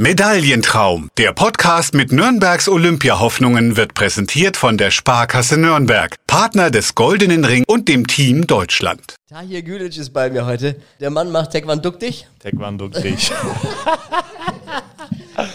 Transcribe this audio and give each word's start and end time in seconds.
Medaillentraum. 0.00 1.10
Der 1.18 1.32
Podcast 1.32 1.92
mit 1.92 2.12
Nürnbergs 2.12 2.68
Olympiahoffnungen 2.68 3.76
wird 3.76 3.94
präsentiert 3.94 4.56
von 4.56 4.78
der 4.78 4.92
Sparkasse 4.92 5.58
Nürnberg, 5.58 6.14
Partner 6.28 6.70
des 6.70 6.94
Goldenen 6.94 7.44
Ring 7.44 7.64
und 7.66 7.88
dem 7.88 8.06
Team 8.06 8.46
Deutschland. 8.46 9.16
Tahir 9.28 9.60
Gülic 9.60 9.96
ist 9.98 10.10
bei 10.10 10.30
mir 10.30 10.46
heute. 10.46 10.76
Der 11.00 11.10
Mann 11.10 11.32
macht 11.32 11.50
Taekwondo 11.50 11.90
dich. 11.90 12.28
Taekwondo 12.38 12.86
dich. 12.86 13.32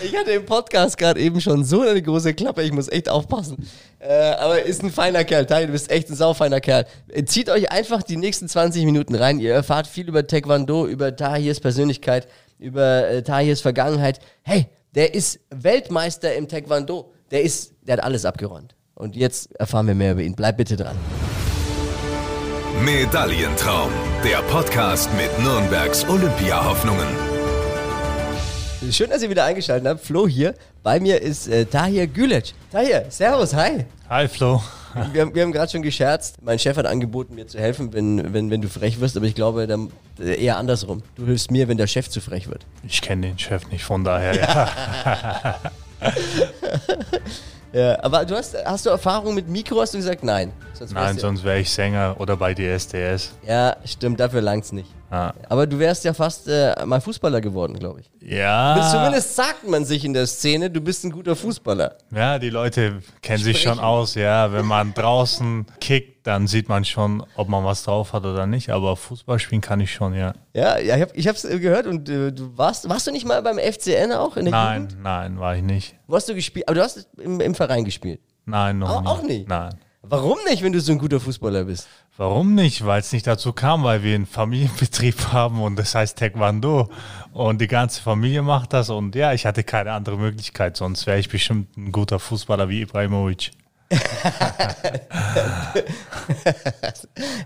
Ich 0.01 0.15
hatte 0.15 0.31
im 0.31 0.46
Podcast 0.46 0.98
gerade 0.98 1.20
eben 1.20 1.41
schon 1.41 1.66
so 1.66 1.82
eine 1.82 2.02
große 2.02 2.34
Klappe, 2.34 2.64
ich 2.64 2.71
muss 2.71 2.88
echt 2.88 3.10
aufpassen. 3.10 3.68
Äh, 4.00 4.14
aber 4.14 4.64
ist 4.64 4.82
ein 4.82 4.91
feiner 4.91 5.25
Kerl, 5.25 5.46
Tahir, 5.46 5.68
du 5.68 5.73
bist 5.73 5.91
echt 5.91 6.10
ein 6.10 6.16
saufeiner 6.16 6.62
Kerl. 6.62 6.86
Zieht 7.25 7.50
euch 7.50 7.70
einfach 7.70 8.02
die 8.02 8.16
nächsten 8.16 8.48
20 8.48 8.86
Minuten 8.86 9.14
rein. 9.14 9.39
Ihr 9.39 9.54
erfahrt 9.54 9.88
viel 9.88 10.07
über 10.07 10.25
Taekwondo, 10.25 10.88
über 10.88 11.14
Tahirs 11.14 11.60
Persönlichkeit, 11.60 12.30
über 12.64 13.07
äh, 13.09 13.21
Tahirs 13.21 13.61
Vergangenheit. 13.61 14.20
Hey, 14.41 14.68
der 14.96 15.14
ist 15.14 15.39
Weltmeister 15.50 16.33
im 16.33 16.47
Taekwondo. 16.47 17.11
Der 17.29 17.43
ist, 17.43 17.74
der 17.82 17.97
hat 17.97 18.04
alles 18.04 18.25
abgeräumt. 18.25 18.75
Und 18.96 19.15
jetzt 19.15 19.56
erfahren 19.56 19.87
wir 19.87 19.96
mehr 19.96 20.14
über 20.14 20.21
ihn. 20.21 20.36
Bleib 20.36 20.57
bitte 20.57 20.78
dran. 20.78 20.96
Medaillentraum. 22.84 23.92
Der 24.23 24.37
Podcast 24.43 25.10
mit 25.15 25.43
Nürnbergs 25.43 26.07
Olympiahoffnungen. 26.07 27.07
Schön, 28.92 29.09
dass 29.09 29.21
ihr 29.23 29.29
wieder 29.29 29.45
eingeschaltet 29.45 29.87
habt. 29.87 30.01
Flo 30.01 30.28
hier. 30.28 30.54
Bei 30.84 31.00
mir 31.00 31.21
ist 31.21 31.48
äh, 31.48 31.65
Tahir 31.65 32.08
Gülic. 32.08 32.53
Tahir, 32.72 33.06
servus, 33.09 33.53
hi. 33.53 33.86
Hi 34.09 34.28
Flo. 34.28 34.61
Wir 35.11 35.22
haben, 35.22 35.36
wir 35.36 35.42
haben 35.44 35.52
gerade 35.52 35.72
schon 35.72 35.81
gescherzt. 35.81 36.42
Mein 36.42 36.59
Chef 36.59 36.78
hat 36.78 36.86
angeboten, 36.86 37.36
mir 37.36 37.47
zu 37.47 37.59
helfen, 37.59 37.94
wenn, 37.94 38.34
wenn, 38.34 38.50
wenn 38.50 38.61
du 38.61 38.70
frech 38.70 39.00
wirst. 39.00 39.17
Aber 39.17 39.25
ich 39.25 39.36
glaube, 39.36 39.67
dann, 39.67 39.92
äh, 40.20 40.44
eher 40.44 40.58
andersrum. 40.58 41.03
Du 41.16 41.25
hilfst 41.25 41.52
mir, 41.52 41.67
wenn 41.67 41.78
der 41.78 41.88
Chef 41.88 42.09
zu 42.09 42.22
frech 42.22 42.47
wird. 42.47 42.66
Ich 42.88 43.02
kenne 43.02 43.28
den 43.28 43.39
Chef 43.39 43.67
nicht, 43.70 43.84
von 43.84 44.03
daher. 44.03 44.36
Ja. 44.36 45.59
Ja, 47.73 48.02
aber 48.03 48.23
du 48.23 48.36
hast, 48.36 48.56
hast 48.66 48.86
du 48.86 48.92
Erfahrung 48.92 49.34
mit 49.34 49.50
Mikro? 49.50 49.81
Hast 49.81 49.94
du 49.94 49.98
gesagt, 49.98 50.23
nein. 50.23 50.52
Sonst 50.73 50.94
Nein, 50.94 51.17
sonst 51.17 51.44
wäre 51.44 51.59
ich 51.59 51.70
Sänger 51.72 52.16
oder 52.20 52.38
bei 52.38 52.53
DSDS. 52.53 53.34
Ja, 53.48 53.75
stimmt, 53.86 54.20
dafür 54.20 54.42
langt's 54.42 54.72
nicht. 54.72 54.89
Ja. 55.11 55.34
Aber 55.48 55.67
du 55.67 55.78
wärst 55.78 56.03
ja 56.06 56.14
fast 56.14 56.48
äh, 56.48 56.73
mal 56.86 57.00
Fußballer 57.00 57.39
geworden, 57.39 57.78
glaube 57.78 58.02
ich. 58.02 58.09
Ja. 58.28 58.89
Zumindest 58.92 59.36
sagt 59.36 59.67
man 59.67 59.86
sich 59.86 60.03
in 60.06 60.14
der 60.14 60.25
Szene, 60.25 60.72
du 60.72 60.81
bist 60.81 61.03
ein 61.03 61.11
guter 61.11 61.36
Fußballer. 61.36 61.98
Ja, 62.11 62.39
die 62.39 62.50
Leute 62.50 63.02
kennen 63.22 63.44
sich 63.44 63.61
schon 63.61 63.73
Sprechen. 63.73 63.86
aus. 63.86 64.16
Ja, 64.16 64.52
wenn 64.52 64.66
man 64.66 64.95
draußen 64.95 65.67
kickt, 65.80 66.26
dann 66.26 66.48
sieht 66.48 66.67
man 66.67 66.83
schon, 66.83 67.23
ob 67.36 67.48
man 67.48 67.64
was 67.64 67.83
drauf 67.83 68.14
hat 68.14 68.26
oder 68.26 68.48
nicht. 68.48 68.72
Aber 68.72 68.95
Fußball 68.95 69.38
spielen 69.38 69.61
kann 69.61 69.80
ich 69.81 69.94
schon, 69.94 70.16
ja. 70.16 70.33
Ja, 70.53 70.80
ja 70.80 70.95
ich, 70.95 71.02
hab, 71.03 71.16
ich 71.16 71.28
hab's 71.28 71.45
äh, 71.45 71.59
gehört 71.59 71.86
und 71.86 72.09
äh, 72.09 72.31
du 72.31 72.58
warst, 72.58 72.89
warst 72.89 73.05
du 73.05 73.11
nicht 73.11 73.28
mal 73.28 73.42
beim 73.44 73.59
FCN 73.59 74.14
auch 74.14 74.36
in 74.36 74.45
der 74.45 74.52
Nein, 74.52 74.81
Jugend? 74.83 75.03
nein, 75.03 75.39
war 75.39 75.55
ich 75.55 75.61
nicht. 75.61 75.95
Wo 76.08 76.16
hast 76.16 76.28
du 76.30 76.36
gespielt? 76.36 76.68
Aber 76.68 76.76
du 76.76 76.82
hast 76.84 77.08
im, 77.18 77.40
im 77.40 77.56
Verein 77.56 77.84
gespielt. 77.86 78.20
Nein, 78.46 78.80
noch 78.80 78.90
Auch- 78.90 79.02
nie. 79.02 79.08
auch 79.08 79.22
nicht? 79.23 79.48
Nein. 79.48 79.73
Warum 80.06 80.38
nicht, 80.50 80.62
wenn 80.62 80.73
du 80.73 80.82
so 80.82 80.92
ein 80.92 80.98
guter 81.00 81.22
Fußballer 81.22 81.64
bist? 81.64 81.88
Warum 82.18 82.56
nicht? 82.56 82.86
Weil 82.86 83.00
es 83.00 83.14
nicht 83.14 83.26
dazu 83.26 83.54
kam, 83.54 83.86
weil 83.86 84.04
wir 84.04 84.16
einen 84.16 84.26
Familienbetrieb 84.26 85.28
haben 85.32 85.62
und 85.62 85.78
das 85.78 85.95
heißt 85.95 86.18
Taekwondo. 86.20 86.90
Und 87.32 87.62
die 87.62 87.68
ganze 87.70 88.02
Familie 88.02 88.42
macht 88.42 88.73
das 88.73 88.90
und 88.90 89.16
ja, 89.16 89.32
ich 89.32 89.45
hatte 89.45 89.64
keine 89.64 89.94
andere 89.94 90.18
Möglichkeit, 90.18 90.76
sonst 90.76 91.08
wäre 91.08 91.20
ich 91.20 91.30
bestimmt 91.30 91.78
ein 91.78 91.94
guter 91.94 92.20
Fußballer 92.20 92.67
wie 92.67 92.82
Ibrahimovic. 92.82 93.52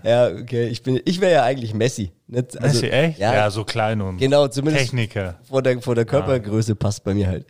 Ja, 0.02 0.28
okay, 0.28 0.68
ich 0.68 0.82
bin, 0.82 1.00
ich 1.04 1.20
wäre 1.20 1.32
ja 1.32 1.44
eigentlich 1.44 1.74
Messi. 1.74 2.12
Nicht? 2.26 2.60
Also, 2.60 2.80
Messi, 2.82 2.88
echt? 2.88 3.18
Ja, 3.18 3.34
Ja, 3.34 3.50
so 3.50 3.64
klein 3.64 4.00
und 4.00 4.18
genau, 4.18 4.48
zumindest 4.48 4.86
Techniker. 4.86 5.36
vor 5.48 5.62
der, 5.62 5.80
vor 5.82 5.94
der 5.94 6.04
Körpergröße 6.04 6.74
passt 6.74 7.04
bei 7.04 7.14
mir 7.14 7.26
halt. 7.26 7.46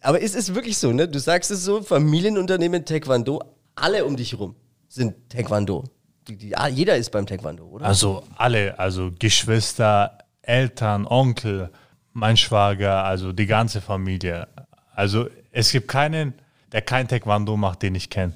Aber 0.00 0.22
es 0.22 0.34
ist 0.34 0.54
wirklich 0.54 0.78
so, 0.78 0.92
ne? 0.92 1.08
Du 1.08 1.18
sagst 1.18 1.50
es 1.50 1.64
so, 1.64 1.82
Familienunternehmen 1.82 2.84
Taekwondo, 2.84 3.42
alle 3.74 4.04
um 4.04 4.16
dich 4.16 4.38
rum 4.38 4.54
sind 4.88 5.14
Taekwondo. 5.28 5.84
Die, 6.26 6.36
die, 6.36 6.56
ah, 6.56 6.68
jeder 6.68 6.96
ist 6.96 7.10
beim 7.10 7.26
Taekwondo, 7.26 7.64
oder? 7.64 7.86
Also 7.86 8.22
alle, 8.36 8.78
also 8.78 9.10
Geschwister, 9.18 10.18
Eltern, 10.42 11.06
Onkel, 11.06 11.70
mein 12.12 12.36
Schwager, 12.36 13.04
also 13.04 13.32
die 13.32 13.46
ganze 13.46 13.80
Familie. 13.80 14.48
Also 14.94 15.28
es 15.52 15.70
gibt 15.72 15.88
keinen, 15.88 16.34
der 16.72 16.82
kein 16.82 17.08
Taekwondo 17.08 17.56
macht, 17.56 17.82
den 17.82 17.94
ich 17.94 18.10
kenne. 18.10 18.34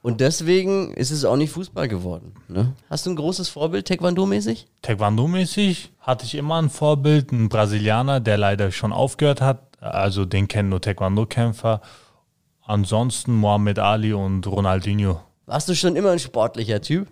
Und 0.00 0.20
deswegen 0.20 0.94
ist 0.94 1.10
es 1.10 1.24
auch 1.24 1.36
nicht 1.36 1.52
Fußball 1.52 1.88
geworden. 1.88 2.32
Ne? 2.48 2.72
Hast 2.88 3.04
du 3.04 3.10
ein 3.10 3.16
großes 3.16 3.48
Vorbild 3.48 3.88
Taekwondo-mäßig? 3.88 4.66
Taekwondo-mäßig 4.82 5.90
hatte 6.00 6.24
ich 6.24 6.36
immer 6.36 6.62
ein 6.62 6.70
Vorbild, 6.70 7.32
einen 7.32 7.48
Brasilianer, 7.48 8.20
der 8.20 8.38
leider 8.38 8.70
schon 8.70 8.92
aufgehört 8.92 9.40
hat. 9.40 9.67
Also 9.80 10.24
den 10.24 10.48
kennen 10.48 10.68
nur 10.68 10.80
Taekwondo-Kämpfer. 10.80 11.80
Ansonsten 12.62 13.34
Muhammad 13.34 13.78
Ali 13.78 14.12
und 14.12 14.46
Ronaldinho. 14.46 15.20
Warst 15.46 15.68
du 15.68 15.74
schon 15.74 15.96
immer 15.96 16.10
ein 16.10 16.18
sportlicher 16.18 16.82
Typ? 16.82 17.08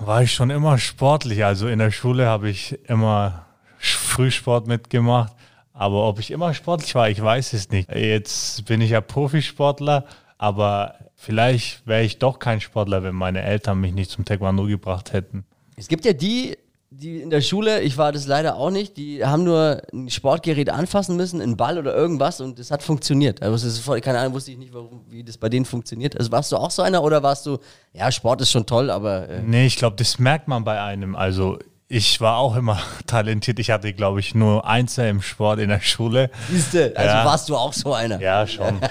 War 0.00 0.22
ich 0.22 0.32
schon 0.32 0.50
immer 0.50 0.78
sportlich. 0.78 1.44
Also 1.44 1.68
in 1.68 1.78
der 1.78 1.90
Schule 1.90 2.26
habe 2.26 2.50
ich 2.50 2.78
immer 2.88 3.46
Frühsport 3.78 4.66
mitgemacht. 4.66 5.32
Aber 5.72 6.08
ob 6.08 6.18
ich 6.18 6.30
immer 6.30 6.54
sportlich 6.54 6.94
war, 6.94 7.08
ich 7.08 7.22
weiß 7.22 7.52
es 7.52 7.70
nicht. 7.70 7.88
Jetzt 7.94 8.64
bin 8.64 8.80
ich 8.80 8.90
ja 8.90 9.00
Profisportler, 9.00 10.06
aber 10.36 10.96
vielleicht 11.14 11.86
wäre 11.86 12.02
ich 12.02 12.18
doch 12.18 12.40
kein 12.40 12.60
Sportler, 12.60 13.04
wenn 13.04 13.14
meine 13.14 13.42
Eltern 13.42 13.80
mich 13.80 13.94
nicht 13.94 14.10
zum 14.10 14.24
Taekwondo 14.24 14.64
gebracht 14.64 15.12
hätten. 15.12 15.44
Es 15.76 15.86
gibt 15.86 16.04
ja 16.04 16.12
die, 16.12 16.58
die 16.90 17.20
in 17.20 17.28
der 17.28 17.42
Schule, 17.42 17.82
ich 17.82 17.98
war 17.98 18.12
das 18.12 18.26
leider 18.26 18.56
auch 18.56 18.70
nicht, 18.70 18.96
die 18.96 19.22
haben 19.24 19.44
nur 19.44 19.82
ein 19.92 20.08
Sportgerät 20.08 20.70
anfassen 20.70 21.16
müssen, 21.16 21.40
einen 21.42 21.56
Ball 21.56 21.78
oder 21.78 21.94
irgendwas 21.94 22.40
und 22.40 22.58
das 22.58 22.70
hat 22.70 22.82
funktioniert. 22.82 23.42
Also 23.42 23.54
es 23.56 23.74
ist 23.74 23.78
voll, 23.80 24.00
keine 24.00 24.18
Ahnung, 24.20 24.32
wusste 24.32 24.52
ich 24.52 24.58
nicht, 24.58 24.72
warum, 24.72 25.04
wie 25.10 25.22
das 25.22 25.36
bei 25.36 25.50
denen 25.50 25.66
funktioniert. 25.66 26.16
Also 26.18 26.32
warst 26.32 26.50
du 26.50 26.56
auch 26.56 26.70
so 26.70 26.80
einer 26.82 27.02
oder 27.02 27.22
warst 27.22 27.44
du, 27.44 27.58
ja, 27.92 28.10
Sport 28.10 28.40
ist 28.40 28.50
schon 28.50 28.64
toll, 28.64 28.90
aber 28.90 29.28
äh, 29.28 29.42
Nee, 29.42 29.66
ich 29.66 29.76
glaube, 29.76 29.96
das 29.96 30.18
merkt 30.18 30.48
man 30.48 30.64
bei 30.64 30.80
einem. 30.80 31.14
Also 31.14 31.58
ich 31.90 32.20
war 32.22 32.38
auch 32.38 32.56
immer 32.56 32.78
talentiert. 33.06 33.58
Ich 33.58 33.70
hatte, 33.70 33.92
glaube 33.92 34.20
ich, 34.20 34.34
nur 34.34 34.66
Einser 34.66 35.08
im 35.10 35.20
Sport 35.20 35.58
in 35.60 35.68
der 35.68 35.80
Schule. 35.80 36.30
siehste, 36.50 36.92
also 36.96 37.16
Ja. 37.16 37.24
warst 37.26 37.48
du 37.50 37.56
auch 37.56 37.72
so 37.74 37.92
einer. 37.92 38.18
Ja, 38.20 38.46
schon. 38.46 38.80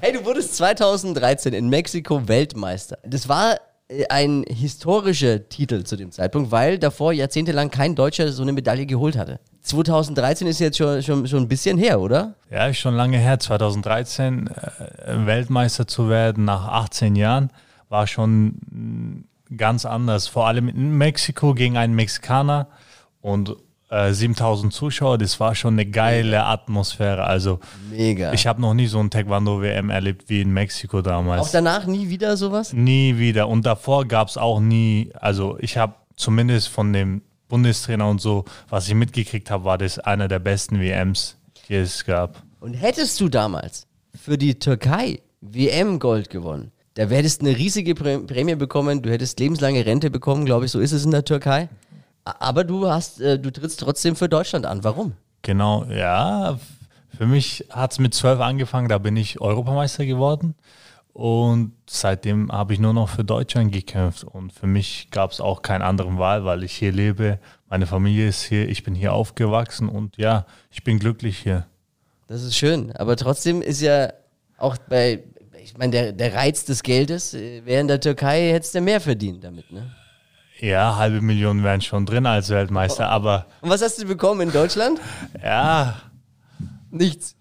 Hey, 0.00 0.12
du 0.12 0.24
wurdest 0.24 0.54
2013 0.56 1.52
in 1.54 1.68
Mexiko 1.68 2.28
Weltmeister. 2.28 2.98
Das 3.04 3.28
war 3.28 3.56
ein 4.10 4.44
historischer 4.48 5.48
Titel 5.48 5.84
zu 5.84 5.96
dem 5.96 6.12
Zeitpunkt, 6.12 6.50
weil 6.50 6.78
davor 6.78 7.12
jahrzehntelang 7.12 7.70
kein 7.70 7.94
Deutscher 7.94 8.30
so 8.32 8.42
eine 8.42 8.52
Medaille 8.52 8.86
geholt 8.86 9.16
hatte. 9.16 9.40
2013 9.62 10.46
ist 10.46 10.58
jetzt 10.58 10.76
schon, 10.76 11.02
schon, 11.02 11.26
schon 11.26 11.42
ein 11.44 11.48
bisschen 11.48 11.78
her, 11.78 12.00
oder? 12.00 12.34
Ja, 12.50 12.66
ist 12.66 12.78
schon 12.78 12.94
lange 12.94 13.18
her. 13.18 13.38
2013 13.38 14.48
äh, 14.48 15.26
Weltmeister 15.26 15.86
zu 15.86 16.08
werden 16.08 16.44
nach 16.44 16.68
18 16.68 17.16
Jahren 17.16 17.50
war 17.88 18.06
schon 18.06 18.46
mm, 18.70 19.56
ganz 19.56 19.86
anders. 19.86 20.28
Vor 20.28 20.46
allem 20.46 20.68
in 20.68 20.96
Mexiko 20.96 21.54
gegen 21.54 21.76
einen 21.76 21.94
Mexikaner 21.94 22.68
und 23.20 23.56
äh, 23.90 24.12
7000 24.12 24.72
Zuschauer. 24.72 25.18
Das 25.18 25.38
war 25.40 25.54
schon 25.54 25.74
eine 25.74 25.86
geile 25.86 26.44
Atmosphäre. 26.44 27.24
Also 27.24 27.60
Mega. 27.90 28.32
ich 28.32 28.46
habe 28.46 28.60
noch 28.60 28.74
nie 28.74 28.86
so 28.86 28.98
ein 29.00 29.10
Taekwondo-WM 29.10 29.90
erlebt 29.90 30.24
wie 30.28 30.40
in 30.42 30.52
Mexiko 30.52 31.02
damals. 31.02 31.42
auch 31.42 31.50
danach 31.52 31.86
nie 31.86 32.08
wieder 32.08 32.36
sowas? 32.36 32.72
Nie 32.72 33.18
wieder. 33.18 33.48
Und 33.48 33.66
davor 33.66 34.06
gab 34.06 34.28
es 34.28 34.36
auch 34.36 34.60
nie, 34.60 35.10
also 35.18 35.56
ich 35.60 35.76
habe 35.76 35.94
zumindest 36.16 36.68
von 36.68 36.92
dem 36.92 37.22
Bundestrainer 37.48 38.08
und 38.08 38.20
so, 38.20 38.44
was 38.68 38.88
ich 38.88 38.94
mitgekriegt 38.94 39.50
habe, 39.50 39.64
war 39.64 39.78
das 39.78 39.98
einer 39.98 40.28
der 40.28 40.38
besten 40.38 40.80
WMs, 40.80 41.36
die 41.68 41.74
es 41.76 42.04
gab. 42.04 42.42
Und 42.60 42.74
hättest 42.74 43.18
du 43.20 43.28
damals 43.28 43.86
für 44.14 44.36
die 44.36 44.58
Türkei 44.58 45.20
WM 45.40 45.98
Gold 45.98 46.28
gewonnen, 46.28 46.72
da 46.94 47.04
hättest 47.06 47.40
du 47.40 47.46
eine 47.46 47.56
riesige 47.56 47.92
Prä- 47.94 48.18
Prämie 48.26 48.56
bekommen, 48.56 49.00
du 49.00 49.10
hättest 49.10 49.38
lebenslange 49.40 49.86
Rente 49.86 50.10
bekommen, 50.10 50.44
glaube 50.44 50.66
ich, 50.66 50.72
so 50.72 50.80
ist 50.80 50.90
es 50.92 51.04
in 51.04 51.12
der 51.12 51.24
Türkei. 51.24 51.68
Aber 52.38 52.64
du 52.64 52.88
hast, 52.88 53.20
äh, 53.20 53.38
du 53.38 53.50
trittst 53.50 53.80
trotzdem 53.80 54.16
für 54.16 54.28
Deutschland 54.28 54.66
an. 54.66 54.84
Warum? 54.84 55.12
Genau, 55.42 55.84
ja. 55.84 56.58
Für 57.16 57.26
mich 57.26 57.66
hat 57.70 57.92
es 57.92 57.98
mit 57.98 58.14
zwölf 58.14 58.40
angefangen, 58.40 58.88
da 58.88 58.98
bin 58.98 59.16
ich 59.16 59.40
Europameister 59.40 60.06
geworden. 60.06 60.54
Und 61.12 61.72
seitdem 61.88 62.52
habe 62.52 62.74
ich 62.74 62.78
nur 62.78 62.92
noch 62.92 63.08
für 63.08 63.24
Deutschland 63.24 63.72
gekämpft. 63.72 64.22
Und 64.22 64.52
für 64.52 64.68
mich 64.68 65.08
gab 65.10 65.32
es 65.32 65.40
auch 65.40 65.62
keinen 65.62 65.82
anderen 65.82 66.18
Wahl, 66.18 66.44
weil 66.44 66.62
ich 66.62 66.72
hier 66.72 66.92
lebe. 66.92 67.40
Meine 67.68 67.86
Familie 67.86 68.28
ist 68.28 68.44
hier, 68.44 68.68
ich 68.68 68.84
bin 68.84 68.94
hier 68.94 69.12
aufgewachsen 69.12 69.88
und 69.88 70.16
ja, 70.16 70.46
ich 70.70 70.84
bin 70.84 71.00
glücklich 71.00 71.38
hier. 71.38 71.66
Das 72.28 72.42
ist 72.42 72.56
schön. 72.56 72.92
Aber 72.92 73.16
trotzdem 73.16 73.62
ist 73.62 73.80
ja 73.80 74.12
auch 74.58 74.76
bei, 74.76 75.24
ich 75.60 75.76
meine, 75.76 75.90
der, 75.90 76.12
der 76.12 76.34
Reiz 76.34 76.64
des 76.64 76.84
Geldes, 76.84 77.34
äh, 77.34 77.64
wäre 77.64 77.80
in 77.80 77.88
der 77.88 78.00
Türkei, 78.00 78.52
hättest 78.52 78.76
du 78.76 78.80
mehr 78.80 79.00
verdient 79.00 79.42
damit, 79.42 79.72
ne? 79.72 79.90
Ja, 80.60 80.96
halbe 80.96 81.20
Million 81.20 81.62
wären 81.62 81.80
schon 81.80 82.04
drin 82.04 82.26
als 82.26 82.50
Weltmeister, 82.50 83.08
aber 83.08 83.46
Und 83.60 83.70
was 83.70 83.80
hast 83.82 84.00
du 84.02 84.06
bekommen 84.06 84.40
in 84.40 84.52
Deutschland? 84.52 85.00
ja, 85.42 85.94
Nichts. 86.90 87.36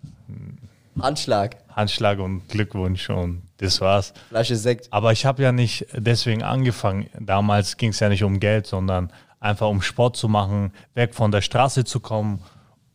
Handschlag, 1.00 1.58
Handschlag 1.70 2.20
und 2.20 2.48
Glückwunsch 2.50 3.10
und 3.10 3.44
das 3.58 3.80
war's. 3.82 4.14
Flasche 4.30 4.56
Sekt. 4.56 4.92
Aber 4.92 5.12
ich 5.12 5.26
habe 5.26 5.44
ja 5.44 5.52
nicht 5.52 5.86
deswegen 5.94 6.42
angefangen. 6.44 7.08
Damals 7.20 7.78
ging 7.78 7.92
es 7.92 8.00
ja 8.00 8.10
nicht 8.10 8.24
um 8.24 8.40
Geld, 8.40 8.66
sondern 8.66 9.12
einfach 9.40 9.68
um 9.68 9.82
Sport 9.82 10.18
zu 10.18 10.28
machen, 10.28 10.72
weg 10.96 11.14
von 11.14 11.32
der 11.32 11.42
Straße 11.42 11.86
zu 11.86 12.00
kommen 12.00 12.40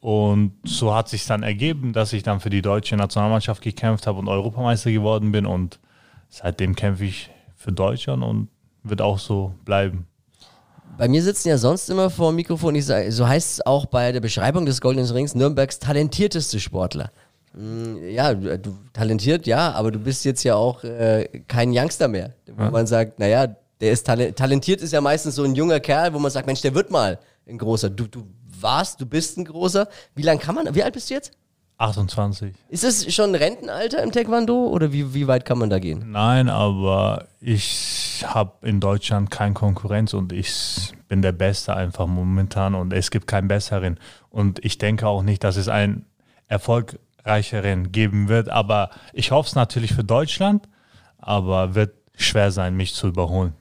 Und 0.01 0.55
so 0.65 0.93
hat 0.95 1.09
sich 1.09 1.27
dann 1.27 1.45
ergeben, 1.45 1.93
dass 1.93 2.13
ich 2.13 2.25
dann 2.25 2.41
für 2.41 2.51
die 2.51 2.61
deutsche 2.63 2.97
Nationalmannschaft 2.97 3.63
gekämpft 3.63 4.09
habe 4.09 4.19
und 4.19 4.27
Europameister 4.29 4.91
geworden 4.91 5.31
bin. 5.31 5.47
Und 5.47 5.79
seitdem 6.29 6.75
kämpfe 6.75 7.05
ich 7.05 7.31
für 7.57 7.71
Deutschland 7.71 8.25
und 8.25 8.49
wird 8.83 9.01
auch 9.01 9.21
so 9.21 9.55
bleiben. 9.65 10.09
Bei 10.99 11.09
mir 11.09 11.23
sitzen 11.23 11.49
ja 11.49 11.59
sonst 11.59 11.89
immer 11.91 12.11
vor 12.11 12.31
dem 12.31 12.37
Mikrofon, 12.37 12.75
ich 12.75 12.87
sag, 12.87 13.11
so 13.11 13.27
heißt 13.27 13.53
es 13.53 13.67
auch 13.67 13.87
bei 13.87 14.13
der 14.13 14.21
Beschreibung 14.21 14.67
des 14.67 14.81
Goldenen 14.81 15.11
Rings, 15.11 15.35
Nürnbergs 15.35 15.79
talentierteste 15.79 16.61
Sportler. 16.61 17.11
Mm, 17.55 17.97
Ja, 18.11 18.35
du, 18.35 18.77
talentiert, 18.93 19.47
ja, 19.47 19.73
aber 19.73 19.91
du 19.91 19.99
bist 19.99 20.25
jetzt 20.25 20.43
ja 20.45 20.55
auch 20.55 20.85
äh, 20.85 21.27
kein 21.49 21.71
Youngster 21.77 22.09
mehr, 22.09 22.35
wo 22.47 22.71
man 22.71 22.87
sagt, 22.87 23.19
naja, 23.19 23.57
der 23.81 23.93
ist 23.93 24.07
tale 24.07 24.35
talentiert, 24.35 24.81
ist 24.81 24.93
ja 24.93 25.01
meistens 25.01 25.35
so 25.35 25.43
ein 25.43 25.55
junger 25.55 25.81
Kerl, 25.81 26.15
wo 26.15 26.19
man 26.19 26.31
sagt, 26.31 26.47
Mensch, 26.47 26.61
der 26.61 26.75
wird 26.75 26.91
mal 26.91 27.19
ein 27.49 27.59
großer. 27.59 27.91
Du, 27.91 28.07
du 28.07 28.27
warst, 28.61 29.01
du 29.01 29.07
bist 29.07 29.39
ein 29.39 29.45
großer. 29.45 29.89
Wie 30.15 30.23
lange 30.23 30.41
kann 30.41 30.55
man, 30.55 30.73
wie 30.75 30.83
alt 30.85 30.95
bist 30.95 31.11
du 31.11 31.15
jetzt? 31.15 31.33
28. 31.79 32.55
Ist 32.69 32.85
es 32.85 33.13
schon 33.15 33.35
Rentenalter 33.35 34.03
im 34.03 34.13
Taekwondo 34.13 34.69
oder 34.69 34.93
wie, 34.93 35.15
wie 35.15 35.27
weit 35.27 35.45
kann 35.45 35.59
man 35.59 35.71
da 35.71 35.79
gehen? 35.79 36.13
Nein, 36.13 36.49
aber 36.49 37.27
ich 37.41 38.25
habe 38.27 38.67
in 38.67 38.81
Deutschland 38.81 39.31
keine 39.31 39.55
Konkurrenz 39.55 40.15
und 40.15 40.33
ich 40.33 40.93
bin 41.09 41.23
der 41.23 41.33
Beste 41.33 41.75
einfach 41.75 42.07
momentan 42.07 42.75
und 42.75 42.93
es 42.93 43.11
gibt 43.11 43.27
keinen 43.27 43.49
besseren. 43.49 43.99
Und 44.31 44.65
ich 44.65 44.79
denke 44.79 45.07
auch 45.09 45.23
nicht, 45.23 45.43
dass 45.45 45.57
es 45.57 45.69
einen 45.69 46.07
erfolgreicheren 46.47 47.93
geben 47.93 48.29
wird. 48.29 48.49
Aber 48.49 48.91
ich 49.13 49.31
hoffe 49.31 49.49
es 49.49 49.55
natürlich 49.55 49.93
für 49.93 50.05
Deutschland, 50.05 50.69
aber 51.19 51.75
wird 51.75 51.95
schwer 52.15 52.51
sein, 52.51 52.77
mich 52.77 52.95
zu 52.95 53.09
überholen. 53.09 53.55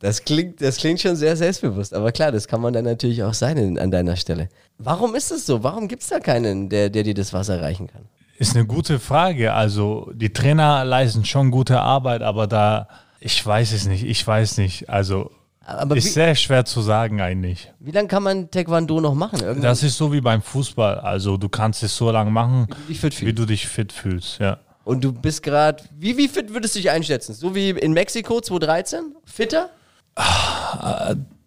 Das 0.00 0.24
klingt, 0.24 0.60
das 0.60 0.76
klingt 0.76 1.00
schon 1.00 1.16
sehr 1.16 1.36
selbstbewusst, 1.36 1.92
aber 1.92 2.12
klar, 2.12 2.30
das 2.30 2.46
kann 2.46 2.60
man 2.60 2.72
dann 2.72 2.84
natürlich 2.84 3.22
auch 3.24 3.34
sein 3.34 3.56
in, 3.56 3.78
an 3.78 3.90
deiner 3.90 4.14
Stelle. 4.14 4.48
Warum 4.78 5.16
ist 5.16 5.32
es 5.32 5.44
so? 5.44 5.64
Warum 5.64 5.88
gibt 5.88 6.02
es 6.02 6.08
da 6.08 6.20
keinen, 6.20 6.68
der, 6.68 6.88
der 6.88 7.02
dir 7.02 7.14
das 7.14 7.32
Wasser 7.32 7.60
reichen 7.60 7.88
kann? 7.88 8.02
Ist 8.38 8.54
eine 8.54 8.64
gute 8.64 9.00
Frage. 9.00 9.52
Also 9.52 10.12
die 10.14 10.32
Trainer 10.32 10.84
leisten 10.84 11.24
schon 11.24 11.50
gute 11.50 11.80
Arbeit, 11.80 12.22
aber 12.22 12.46
da, 12.46 12.86
ich 13.18 13.44
weiß 13.44 13.72
es 13.72 13.86
nicht, 13.88 14.04
ich 14.04 14.24
weiß 14.24 14.58
nicht. 14.58 14.88
Also 14.88 15.32
Aber 15.66 15.96
ist 15.96 16.04
wie, 16.04 16.10
sehr 16.10 16.36
schwer 16.36 16.64
zu 16.64 16.80
sagen 16.80 17.20
eigentlich. 17.20 17.72
wie 17.80 17.90
lange 17.90 18.06
kann 18.06 18.22
man 18.22 18.48
Taekwondo 18.52 19.00
noch 19.00 19.14
machen? 19.14 19.40
Irgendwann 19.40 19.62
Das 19.62 19.82
ist 19.82 19.96
so 19.96 20.12
wie 20.12 20.20
beim 20.20 20.42
Fußball. 20.42 21.00
Also 21.00 21.36
du 21.36 21.48
kannst 21.48 21.82
es 21.82 21.96
so 21.96 22.12
lange 22.12 22.30
machen, 22.30 22.68
du 22.68 22.76
dich 22.86 23.00
fit 23.00 23.20
wie 23.20 23.32
du 23.32 23.44
dich 23.44 23.66
fit 23.66 23.92
fühlst. 23.92 24.38
Ja. 24.38 24.60
Und 24.84 25.02
du 25.02 25.12
bist 25.12 25.42
gerade, 25.42 25.82
wie, 25.98 26.16
wie 26.16 26.28
fit 26.28 26.54
würdest 26.54 26.76
du 26.76 26.78
dich 26.78 26.90
einschätzen? 26.90 27.34
So 27.34 27.56
wie 27.56 27.70
in 27.70 27.92
Mexiko 27.92 28.40
2013? 28.40 29.16
Fitter? 29.24 29.70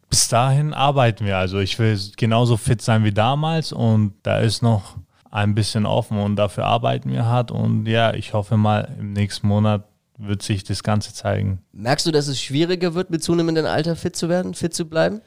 Bis 0.09 0.27
dahin 0.27 0.73
arbeiten 0.73 1.25
wir. 1.25 1.37
Also 1.37 1.59
ich 1.59 1.79
will 1.79 1.97
genauso 2.17 2.57
fit 2.57 2.81
sein 2.81 3.03
wie 3.03 3.13
damals 3.13 3.71
und 3.71 4.13
da 4.23 4.39
ist 4.39 4.61
noch 4.61 4.97
ein 5.29 5.55
bisschen 5.55 5.85
offen 5.85 6.19
und 6.19 6.35
dafür 6.35 6.65
arbeiten 6.65 7.11
wir 7.11 7.25
hart. 7.25 7.51
Und 7.51 7.85
ja, 7.85 8.13
ich 8.13 8.33
hoffe 8.33 8.57
mal, 8.57 8.89
im 8.99 9.13
nächsten 9.13 9.47
Monat 9.47 9.85
wird 10.17 10.43
sich 10.43 10.63
das 10.63 10.83
Ganze 10.83 11.13
zeigen. 11.13 11.59
Merkst 11.71 12.05
du, 12.05 12.11
dass 12.11 12.27
es 12.27 12.41
schwieriger 12.41 12.93
wird, 12.93 13.09
mit 13.09 13.23
zunehmendem 13.23 13.65
Alter 13.65 13.95
fit 13.95 14.15
zu 14.15 14.29
werden, 14.29 14.53
fit 14.53 14.73
zu 14.73 14.85
bleiben? 14.85 15.21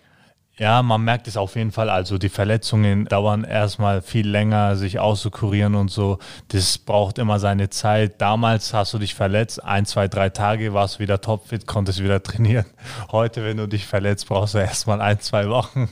Ja, 0.57 0.83
man 0.83 1.03
merkt 1.03 1.27
es 1.27 1.37
auf 1.37 1.57
jeden 1.57 1.73
Fall. 1.73 1.91
Also 1.91 2.17
die 2.17 2.29
Verletzungen 2.29 3.07
dauern 3.07 3.43
erstmal 3.43 4.03
viel 4.03 4.29
länger, 4.29 4.77
sich 4.77 5.01
auszukurieren 5.01 5.75
und 5.75 5.91
so. 5.91 6.19
Das 6.49 6.79
braucht 6.79 7.19
immer 7.19 7.41
seine 7.41 7.71
Zeit. 7.71 8.21
Damals 8.21 8.73
hast 8.73 8.95
du 8.95 8.99
dich 8.99 9.15
verletzt, 9.15 9.65
ein, 9.65 9.85
zwei, 9.85 10.07
drei 10.07 10.31
Tage 10.31 10.73
warst 10.73 10.97
du 10.97 10.99
wieder 11.01 11.21
topfit, 11.21 11.67
konntest 11.67 12.03
wieder 12.03 12.23
trainieren. 12.23 12.67
Heute, 13.11 13.45
wenn 13.45 13.57
du 13.57 13.67
dich 13.67 13.87
verletzt, 13.87 14.29
brauchst 14.29 14.55
du 14.55 14.59
erstmal 14.59 15.01
ein, 15.01 15.19
zwei 15.19 15.49
Wochen. 15.49 15.89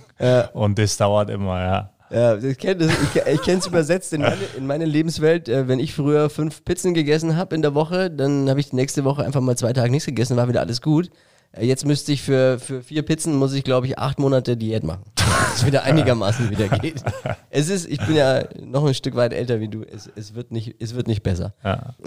Und 0.53 0.79
das 0.79 0.97
dauert 0.97 1.31
immer, 1.31 1.61
ja. 1.61 1.91
Ja, 2.13 2.37
ich 2.37 2.59
kenne 2.59 2.85
ich, 2.85 3.23
ich 3.27 3.43
kenne 3.43 3.59
es 3.59 3.67
übersetzt 3.67 4.13
in 4.13 4.21
meine, 4.21 4.43
in 4.57 4.67
meine 4.67 4.85
Lebenswelt. 4.85 5.49
Äh, 5.49 5.67
wenn 5.67 5.81
ich 5.81 5.95
früher 5.95 6.29
fünf 6.29 6.63
Pizzen 6.63 6.93
gegessen 6.93 7.37
habe 7.37 7.55
in 7.55 7.63
der 7.63 7.75
Woche, 7.75 8.11
dann 8.11 8.51
habe 8.51 8.61
ich 8.61 8.69
die 8.69 8.77
nächste 8.77 9.05
Woche 9.05 9.25
einfach 9.25 9.41
mal 9.41 9.57
zwei 9.57 9.73
Tage 9.73 9.91
nichts 9.91 10.05
gegessen, 10.05 10.37
war 10.37 10.47
wieder 10.47 10.61
alles 10.61 10.83
gut. 10.83 11.11
Äh, 11.53 11.67
jetzt 11.67 11.87
müsste 11.87 12.13
ich 12.13 12.23
für, 12.23 12.59
für 12.59 12.83
vier 12.83 13.03
Pizzen, 13.03 13.37
muss 13.37 13.53
ich 13.53 13.65
glaube 13.65 13.87
ich 13.87 13.99
acht 13.99 14.19
Monate 14.19 14.57
Diät 14.57 14.85
machen. 14.85 15.05
Dass 15.17 15.57
es 15.57 15.67
wieder 15.67 15.83
einigermaßen 15.83 16.51
wieder 16.51 16.69
geht. 16.81 17.03
Es 17.51 17.69
ist, 17.69 17.89
ich 17.89 17.99
bin 18.07 18.17
ja 18.17 18.45
noch 18.61 18.85
ein 18.85 18.95
Stück 18.95 19.15
weit 19.15 19.33
älter 19.33 19.61
wie 19.61 19.69
du, 19.69 19.83
es, 19.83 20.11
es, 20.15 20.35
wird, 20.35 20.53
nicht, 20.53 20.77
es 20.79 20.95
wird 20.95 21.07
nicht 21.07 21.23
besser. 21.23 21.55
ja. 21.65 21.95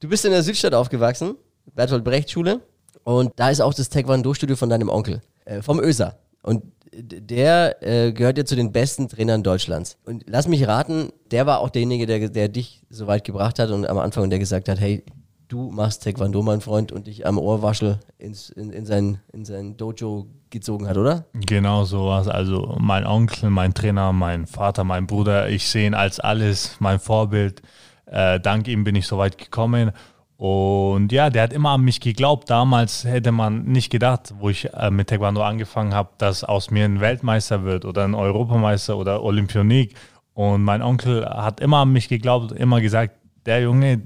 Du 0.00 0.10
bist 0.10 0.26
in 0.26 0.30
der 0.30 0.42
Südstadt 0.42 0.74
aufgewachsen, 0.74 1.36
Bertolt 1.74 2.04
Brecht 2.04 2.30
Schule. 2.30 2.60
Und 3.02 3.32
da 3.36 3.48
ist 3.48 3.60
auch 3.60 3.72
das 3.72 3.88
Taekwondo-Studio 3.88 4.56
von 4.56 4.68
deinem 4.68 4.90
Onkel, 4.90 5.22
äh, 5.46 5.62
vom 5.62 5.80
Öser. 5.80 6.18
Und 6.42 6.64
der 6.92 7.82
äh, 7.82 8.12
gehört 8.12 8.36
ja 8.38 8.44
zu 8.44 8.56
den 8.56 8.72
besten 8.72 9.08
Trainern 9.08 9.42
Deutschlands. 9.42 9.96
Und 10.04 10.24
lass 10.26 10.48
mich 10.48 10.66
raten, 10.66 11.12
der 11.30 11.46
war 11.46 11.60
auch 11.60 11.70
derjenige, 11.70 12.06
der, 12.06 12.28
der 12.28 12.48
dich 12.48 12.82
so 12.90 13.06
weit 13.06 13.24
gebracht 13.24 13.58
hat 13.58 13.70
und 13.70 13.86
am 13.86 13.98
Anfang, 13.98 14.28
der 14.28 14.38
gesagt 14.38 14.68
hat, 14.68 14.80
hey, 14.80 15.02
du 15.48 15.70
machst 15.70 16.02
Taekwondo, 16.04 16.42
mein 16.42 16.60
Freund, 16.60 16.92
und 16.92 17.06
dich 17.06 17.26
am 17.26 17.38
Ohrwaschel 17.38 18.00
ins, 18.18 18.50
in, 18.50 18.70
in, 18.70 18.86
sein, 18.86 19.20
in 19.32 19.44
sein 19.44 19.76
Dojo 19.76 20.26
gezogen 20.50 20.88
hat, 20.88 20.96
oder? 20.96 21.26
Genau 21.34 21.84
sowas. 21.84 22.28
Also 22.28 22.76
mein 22.78 23.06
Onkel, 23.06 23.50
mein 23.50 23.74
Trainer, 23.74 24.12
mein 24.12 24.46
Vater, 24.46 24.84
mein 24.84 25.06
Bruder, 25.06 25.48
ich 25.48 25.68
sehe 25.68 25.86
ihn 25.86 25.94
als 25.94 26.20
alles, 26.20 26.76
mein 26.80 26.98
Vorbild. 26.98 27.62
Äh, 28.06 28.40
dank 28.40 28.68
ihm 28.68 28.84
bin 28.84 28.94
ich 28.94 29.06
so 29.06 29.18
weit 29.18 29.38
gekommen. 29.38 29.92
Und 30.36 31.12
ja, 31.12 31.30
der 31.30 31.44
hat 31.44 31.52
immer 31.52 31.70
an 31.70 31.80
mich 31.80 32.00
geglaubt. 32.00 32.50
Damals 32.50 33.04
hätte 33.04 33.32
man 33.32 33.64
nicht 33.64 33.90
gedacht, 33.90 34.34
wo 34.38 34.50
ich 34.50 34.72
äh, 34.74 34.90
mit 34.90 35.08
Taekwondo 35.08 35.42
angefangen 35.42 35.94
habe, 35.94 36.10
dass 36.18 36.44
aus 36.44 36.70
mir 36.70 36.84
ein 36.84 37.00
Weltmeister 37.00 37.64
wird 37.64 37.84
oder 37.84 38.04
ein 38.04 38.14
Europameister 38.14 38.96
oder 38.98 39.22
Olympionik. 39.22 39.94
Und 40.34 40.62
mein 40.62 40.82
Onkel 40.82 41.24
hat 41.24 41.60
immer 41.60 41.78
an 41.78 41.92
mich 41.92 42.08
geglaubt, 42.08 42.52
immer 42.52 42.82
gesagt, 42.82 43.16
der 43.46 43.62
Junge, 43.62 44.02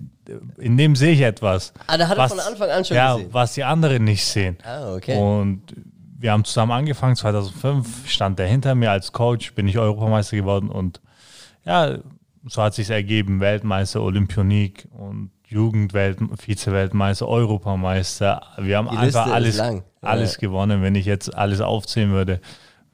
in 0.58 0.76
dem 0.76 0.94
sehe 0.94 1.12
ich 1.12 1.22
etwas. 1.22 1.72
Ah, 1.86 1.96
da 1.96 2.08
hat 2.08 2.18
er 2.18 2.28
von 2.28 2.40
Anfang 2.40 2.70
an 2.70 2.84
schon 2.84 2.96
ja, 2.96 3.14
gesehen. 3.14 3.28
was 3.32 3.54
die 3.54 3.64
anderen 3.64 4.04
nicht 4.04 4.24
sehen. 4.24 4.58
Ah, 4.62 4.94
okay. 4.94 5.16
Und 5.16 5.62
wir 6.18 6.32
haben 6.32 6.44
zusammen 6.44 6.72
angefangen, 6.72 7.16
2005 7.16 8.08
stand 8.08 8.38
er 8.38 8.46
hinter 8.46 8.74
mir 8.74 8.90
als 8.90 9.12
Coach, 9.12 9.54
bin 9.54 9.66
ich 9.66 9.78
Europameister 9.78 10.36
geworden 10.36 10.68
und 10.68 11.00
ja, 11.64 11.98
so 12.46 12.62
hat 12.62 12.74
sich 12.74 12.90
ergeben, 12.90 13.40
Weltmeister, 13.40 14.02
Olympionik 14.02 14.88
und 14.92 15.30
Jugendwelt, 15.46 16.18
Vize-Weltmeister, 16.38 17.26
Europameister. 17.26 18.42
Wir 18.58 18.78
haben 18.78 18.88
Die 18.90 18.96
einfach 18.96 19.26
alles, 19.26 19.60
alles 20.00 20.38
gewonnen. 20.38 20.80
Wenn 20.80 20.94
ich 20.94 21.06
jetzt 21.06 21.34
alles 21.34 21.60
aufzählen 21.60 22.12
würde, 22.12 22.40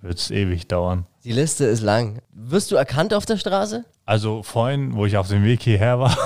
würde 0.01 0.17
es 0.17 0.31
ewig 0.31 0.69
dauern. 0.69 1.07
Die 1.25 1.33
Liste 1.33 1.65
ist 1.65 1.81
lang. 1.83 2.21
Wirst 2.33 2.71
du 2.71 2.77
erkannt 2.77 3.13
auf 3.13 3.27
der 3.27 3.37
Straße? 3.37 3.85
Also 4.05 4.45
vorhin, 4.45 4.95
wo 4.95 5.05
ich 5.05 5.17
auf 5.17 5.27
dem 5.27 5.43
Weg 5.43 5.63
hierher 5.63 5.99
war, 5.99 6.17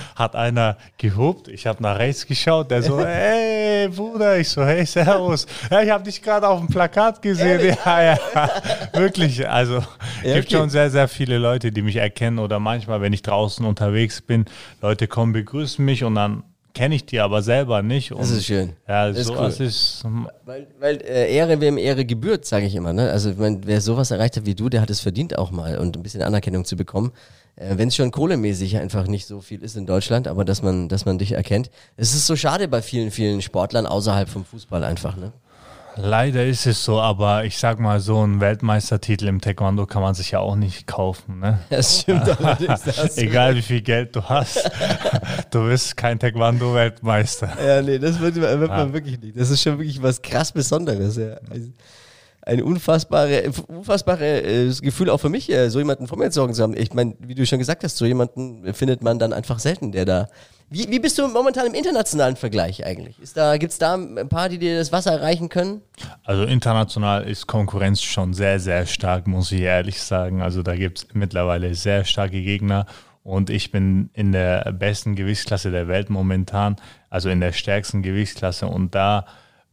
hat 0.16 0.36
einer 0.36 0.76
gehupt. 0.98 1.48
Ich 1.48 1.66
habe 1.66 1.82
nach 1.82 1.98
rechts 1.98 2.26
geschaut. 2.26 2.70
Der 2.70 2.82
so, 2.82 3.00
hey 3.06 3.88
Bruder, 3.88 4.38
ich 4.38 4.50
so, 4.50 4.62
hey 4.62 4.84
Servus. 4.84 5.46
Ja, 5.70 5.80
ich 5.80 5.88
habe 5.88 6.04
dich 6.04 6.20
gerade 6.20 6.46
auf 6.46 6.58
dem 6.60 6.68
Plakat 6.68 7.22
gesehen. 7.22 7.74
Ja, 7.86 8.02
ja, 8.02 8.18
wirklich. 8.92 9.48
Also 9.48 9.76
Ja, 10.22 10.34
gibt 10.34 10.48
okay. 10.48 10.56
schon 10.58 10.68
sehr, 10.68 10.90
sehr 10.90 11.08
viele 11.08 11.38
Leute, 11.38 11.72
die 11.72 11.80
mich 11.80 11.96
erkennen 11.96 12.38
oder 12.38 12.60
manchmal, 12.60 13.00
wenn 13.00 13.14
ich 13.14 13.22
draußen 13.22 13.64
unterwegs 13.64 14.20
bin, 14.20 14.44
Leute 14.82 15.08
kommen, 15.08 15.32
begrüßen 15.32 15.82
mich 15.82 16.04
und 16.04 16.16
dann 16.16 16.42
kenne 16.74 16.94
ich 16.94 17.04
die 17.06 17.20
aber 17.20 17.42
selber 17.42 17.82
nicht. 17.82 18.12
Und, 18.12 18.20
Das 18.20 18.30
ist 18.30 18.46
schön. 18.46 18.74
Ja, 18.88 19.08
Das 19.08 19.18
ist 19.18 19.26
sowas 19.26 19.60
cool. 19.60 19.66
ist 19.66 20.04
Weil, 20.44 20.66
weil 20.80 20.96
äh, 21.02 21.34
Ehre 21.34 21.60
wem 21.60 21.78
Ehre 21.78 22.04
gebührt, 22.04 22.44
sage 22.44 22.66
ich 22.66 22.74
immer. 22.74 22.92
Ne? 22.92 23.10
Also 23.10 23.32
mein, 23.36 23.60
wer 23.64 23.80
sowas 23.80 24.10
erreicht 24.10 24.36
hat 24.36 24.46
wie 24.46 24.54
du, 24.54 24.68
der 24.68 24.80
hat 24.80 24.90
es 24.90 25.00
verdient 25.00 25.38
auch 25.38 25.50
mal 25.50 25.78
und 25.78 25.96
ein 25.96 26.02
bisschen 26.02 26.22
Anerkennung 26.22 26.64
zu 26.64 26.76
bekommen. 26.76 27.12
Äh, 27.56 27.76
Wenn 27.76 27.88
es 27.88 27.96
schon 27.96 28.10
kohlemäßig 28.10 28.78
einfach 28.78 29.06
nicht 29.06 29.26
so 29.26 29.40
viel 29.40 29.62
ist 29.62 29.76
in 29.76 29.86
Deutschland, 29.86 30.26
aber 30.28 30.44
dass 30.44 30.62
man, 30.62 30.88
dass 30.88 31.04
man 31.04 31.18
dich 31.18 31.32
erkennt. 31.32 31.70
Es 31.96 32.14
ist 32.14 32.26
so 32.26 32.36
schade 32.36 32.68
bei 32.68 32.80
vielen, 32.82 33.10
vielen 33.10 33.42
Sportlern 33.42 33.86
außerhalb 33.86 34.28
vom 34.28 34.44
Fußball 34.44 34.84
einfach. 34.84 35.16
Ne? 35.16 35.32
Leider 35.96 36.46
ist 36.46 36.66
es 36.66 36.84
so, 36.84 37.00
aber 37.00 37.44
ich 37.44 37.58
sag 37.58 37.78
mal, 37.78 38.00
so 38.00 38.20
einen 38.20 38.40
Weltmeistertitel 38.40 39.26
im 39.26 39.40
Taekwondo 39.40 39.84
kann 39.86 40.00
man 40.00 40.14
sich 40.14 40.30
ja 40.30 40.40
auch 40.40 40.56
nicht 40.56 40.86
kaufen. 40.86 41.40
Ne? 41.40 41.58
Das 41.68 42.00
stimmt 42.00 42.28
allerdings. 42.40 42.82
da 42.82 42.92
hast 42.96 43.18
du 43.18 43.22
Egal 43.22 43.56
wie 43.56 43.62
viel 43.62 43.82
Geld 43.82 44.16
du 44.16 44.22
hast, 44.22 44.70
du 45.50 45.68
bist 45.68 45.96
kein 45.96 46.18
Taekwondo-Weltmeister. 46.18 47.50
Ja, 47.64 47.82
nee, 47.82 47.98
das 47.98 48.18
wird, 48.20 48.36
wird 48.36 48.68
man 48.68 48.92
wirklich 48.92 49.20
nicht. 49.20 49.38
Das 49.38 49.50
ist 49.50 49.62
schon 49.62 49.78
wirklich 49.78 50.02
was 50.02 50.22
krass 50.22 50.50
Besonderes. 50.52 51.16
Ja. 51.16 51.36
Also, 51.50 51.68
Ein 52.40 52.62
unfassbare, 52.62 53.50
unfassbares 53.68 54.80
Gefühl 54.80 55.10
auch 55.10 55.18
für 55.18 55.28
mich, 55.28 55.50
äh, 55.50 55.68
so 55.68 55.78
jemanden 55.78 56.06
vor 56.06 56.16
mir 56.16 56.30
zu 56.30 56.42
haben. 56.42 56.74
Ich 56.76 56.94
meine, 56.94 57.14
wie 57.18 57.34
du 57.34 57.44
schon 57.44 57.58
gesagt 57.58 57.84
hast, 57.84 57.98
so 57.98 58.06
jemanden 58.06 58.72
findet 58.72 59.02
man 59.02 59.18
dann 59.18 59.32
einfach 59.32 59.58
selten, 59.58 59.92
der 59.92 60.06
da. 60.06 60.28
Wie, 60.72 60.88
wie 60.90 61.00
bist 61.00 61.18
du 61.18 61.28
momentan 61.28 61.66
im 61.66 61.74
internationalen 61.74 62.34
Vergleich 62.34 62.86
eigentlich? 62.86 63.20
Ist 63.20 63.36
da, 63.36 63.58
Gibt 63.58 63.72
es 63.72 63.78
da 63.78 63.92
ein 63.92 64.30
paar, 64.30 64.48
die 64.48 64.56
dir 64.56 64.78
das 64.78 64.90
Wasser 64.90 65.12
erreichen 65.12 65.50
können? 65.50 65.82
Also 66.24 66.44
international 66.44 67.24
ist 67.24 67.46
Konkurrenz 67.46 68.00
schon 68.00 68.32
sehr, 68.32 68.58
sehr 68.58 68.86
stark, 68.86 69.26
muss 69.26 69.52
ich 69.52 69.60
ehrlich 69.60 70.00
sagen. 70.00 70.40
Also 70.40 70.62
da 70.62 70.74
gibt 70.74 70.98
es 70.98 71.06
mittlerweile 71.12 71.74
sehr 71.74 72.06
starke 72.06 72.40
Gegner. 72.40 72.86
Und 73.22 73.50
ich 73.50 73.70
bin 73.70 74.08
in 74.14 74.32
der 74.32 74.72
besten 74.72 75.14
Gewichtsklasse 75.14 75.70
der 75.70 75.88
Welt 75.88 76.08
momentan, 76.08 76.76
also 77.10 77.28
in 77.28 77.40
der 77.40 77.52
stärksten 77.52 78.02
Gewichtsklasse. 78.02 78.66
Und 78.66 78.94
da 78.94 79.26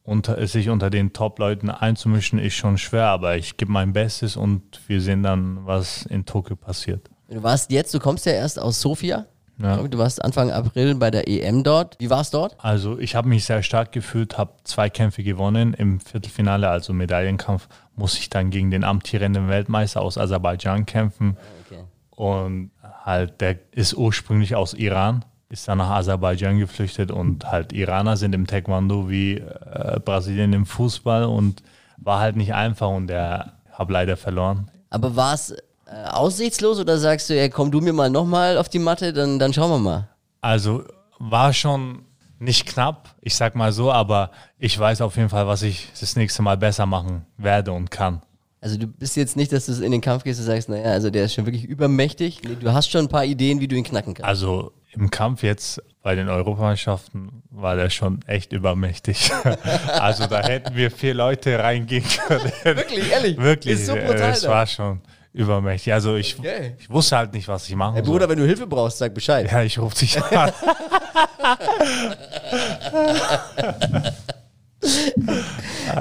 unter, 0.04 0.46
sich 0.48 0.68
unter 0.68 0.90
den 0.90 1.14
Top-Leuten 1.14 1.70
einzumischen, 1.70 2.40
ist 2.40 2.56
schon 2.56 2.78
schwer, 2.78 3.06
aber 3.06 3.38
ich 3.38 3.56
gebe 3.56 3.72
mein 3.72 3.94
Bestes 3.94 4.36
und 4.36 4.82
wir 4.88 5.00
sehen 5.00 5.24
dann, 5.24 5.66
was 5.66 6.06
in 6.08 6.26
Tokio 6.26 6.58
passiert. 6.58 7.10
Du 7.30 7.42
warst 7.42 7.72
jetzt, 7.72 7.94
du 7.94 8.00
kommst 8.00 8.26
ja 8.26 8.34
erst 8.34 8.60
aus 8.60 8.82
Sofia. 8.82 9.28
Ja. 9.62 9.78
Du 9.78 9.98
warst 9.98 10.24
Anfang 10.24 10.52
April 10.52 10.96
bei 10.96 11.12
der 11.12 11.28
EM 11.28 11.64
dort. 11.64 11.98
Wie 12.00 12.10
war 12.10 12.22
es 12.22 12.32
dort? 12.32 12.56
Also 12.60 12.98
ich 12.98 13.16
habe 13.16 13.28
mich 13.28 13.46
sehr 13.46 13.62
stark 13.62 13.92
gefühlt, 13.92 14.38
habe 14.38 14.54
zwei 14.64 14.90
Kämpfe 14.90 15.22
gewonnen. 15.24 15.74
Im 15.74 16.00
Viertelfinale, 16.00 16.70
also 16.70 16.94
Medaillenkampf, 16.94 17.68
muss 17.96 18.18
ich 18.18 18.30
dann 18.30 18.52
gegen 18.52 18.72
den 18.72 18.84
amtierenden 18.84 19.50
Weltmeister 19.50 20.02
aus 20.02 20.18
Aserbaidschan 20.18 20.86
kämpfen. 20.86 21.38
Okay. 21.66 21.84
Und 22.12 22.72
halt, 23.04 23.42
der 23.42 23.58
ist 23.72 23.94
ursprünglich 23.94 24.56
aus 24.56 24.74
Iran, 24.74 25.26
ist 25.50 25.68
dann 25.68 25.80
nach 25.80 25.90
Aserbaidschan 25.90 26.60
geflüchtet 26.60 27.12
und 27.12 27.52
halt 27.52 27.74
Iraner 27.74 28.16
sind 28.16 28.34
im 28.34 28.48
Taekwondo 28.48 29.10
wie 29.10 29.38
äh, 29.38 30.00
Brasilien 30.04 30.54
im 30.54 30.66
Fußball 30.66 31.26
und 31.26 31.64
war 31.98 32.20
halt 32.20 32.38
nicht 32.38 32.54
einfach 32.54 32.90
und 32.90 33.08
der 33.08 33.54
habe 33.72 33.92
leider 33.92 34.16
verloren. 34.16 34.72
Aber 34.90 35.16
war 35.16 35.34
es 35.34 35.56
äh, 35.90 36.10
aussichtslos 36.10 36.80
oder 36.80 36.98
sagst 36.98 37.30
du, 37.30 37.36
ja, 37.36 37.50
komm 37.50 37.72
du 37.72 37.82
mir 37.82 37.94
mal 37.94 38.10
nochmal 38.10 38.58
auf 38.58 38.70
die 38.70 38.80
Matte, 38.80 39.14
dann, 39.14 39.40
dann 39.40 39.54
schauen 39.54 39.72
wir 39.72 39.80
mal. 39.80 40.10
Also 40.42 40.84
war 41.18 41.54
schon 41.54 42.04
nicht 42.40 42.66
knapp, 42.66 43.16
ich 43.22 43.36
sag 43.36 43.56
mal 43.56 43.72
so, 43.72 43.92
aber 43.92 44.32
ich 44.58 44.78
weiß 44.78 45.02
auf 45.02 45.18
jeden 45.18 45.30
Fall, 45.30 45.48
was 45.48 45.62
ich 45.62 45.88
das 46.00 46.16
nächste 46.16 46.42
Mal 46.42 46.58
besser 46.58 46.86
machen 46.86 47.26
werde 47.38 47.72
und 47.72 47.92
kann. 47.92 48.22
Also 48.62 48.78
du 48.78 48.88
bist 48.88 49.16
jetzt 49.16 49.38
nicht, 49.38 49.52
dass 49.52 49.66
du 49.66 49.84
in 49.84 49.92
den 49.92 50.02
Kampf 50.02 50.24
gehst 50.24 50.40
und 50.40 50.46
sagst, 50.46 50.70
naja, 50.70 50.92
also 50.92 51.10
der 51.10 51.26
ist 51.26 51.34
schon 51.34 51.46
wirklich 51.46 51.64
übermächtig. 51.64 52.42
Nee, 52.44 52.56
du 52.60 52.74
hast 52.74 52.92
schon 52.92 53.06
ein 53.06 53.10
paar 53.10 53.26
Ideen, 53.26 53.60
wie 53.60 53.68
du 53.68 53.76
ihn 53.76 53.84
knacken 53.84 54.14
kannst. 54.14 54.28
Also 54.28 54.74
im 54.92 55.10
Kampf 55.10 55.44
jetzt 55.44 55.82
bei 56.02 56.16
den 56.16 56.30
Europameisterschaften 56.30 57.44
war 57.52 57.76
der 57.76 57.90
schon 57.90 58.20
echt 58.28 58.52
übermächtig. 58.52 59.32
also 59.88 60.28
da 60.28 60.42
hätten 60.44 60.76
wir 60.76 60.92
vier 60.92 61.14
Leute 61.14 61.58
reingehen 61.60 62.06
können. 62.28 62.52
Wirklich, 62.64 63.12
ehrlich? 63.12 63.38
Wirklich, 63.38 63.74
Ist 63.76 63.86
so 63.86 63.96
brutal 63.96 64.32
es 64.32 64.48
war 64.48 64.68
schon 64.68 65.02
übermächtig. 65.40 65.94
Also 65.94 66.16
ich, 66.16 66.38
Okay. 66.38 66.76
ich 66.80 66.90
wusste 66.90 67.18
halt 67.18 67.34
nicht, 67.34 67.48
was 67.48 67.68
ich 67.68 67.76
machen 67.76 67.96
Hey 67.96 68.04
soll. 68.04 68.14
Bruder, 68.14 68.30
wenn 68.30 68.38
du 68.38 68.46
Hilfe 68.46 68.68
brauchst, 68.68 68.98
sag 69.00 69.14
Bescheid. 69.14 69.50
Ja, 69.52 69.64
ich 69.64 69.80
rufe 69.80 69.96
dich 69.98 70.22
an. 70.22 70.52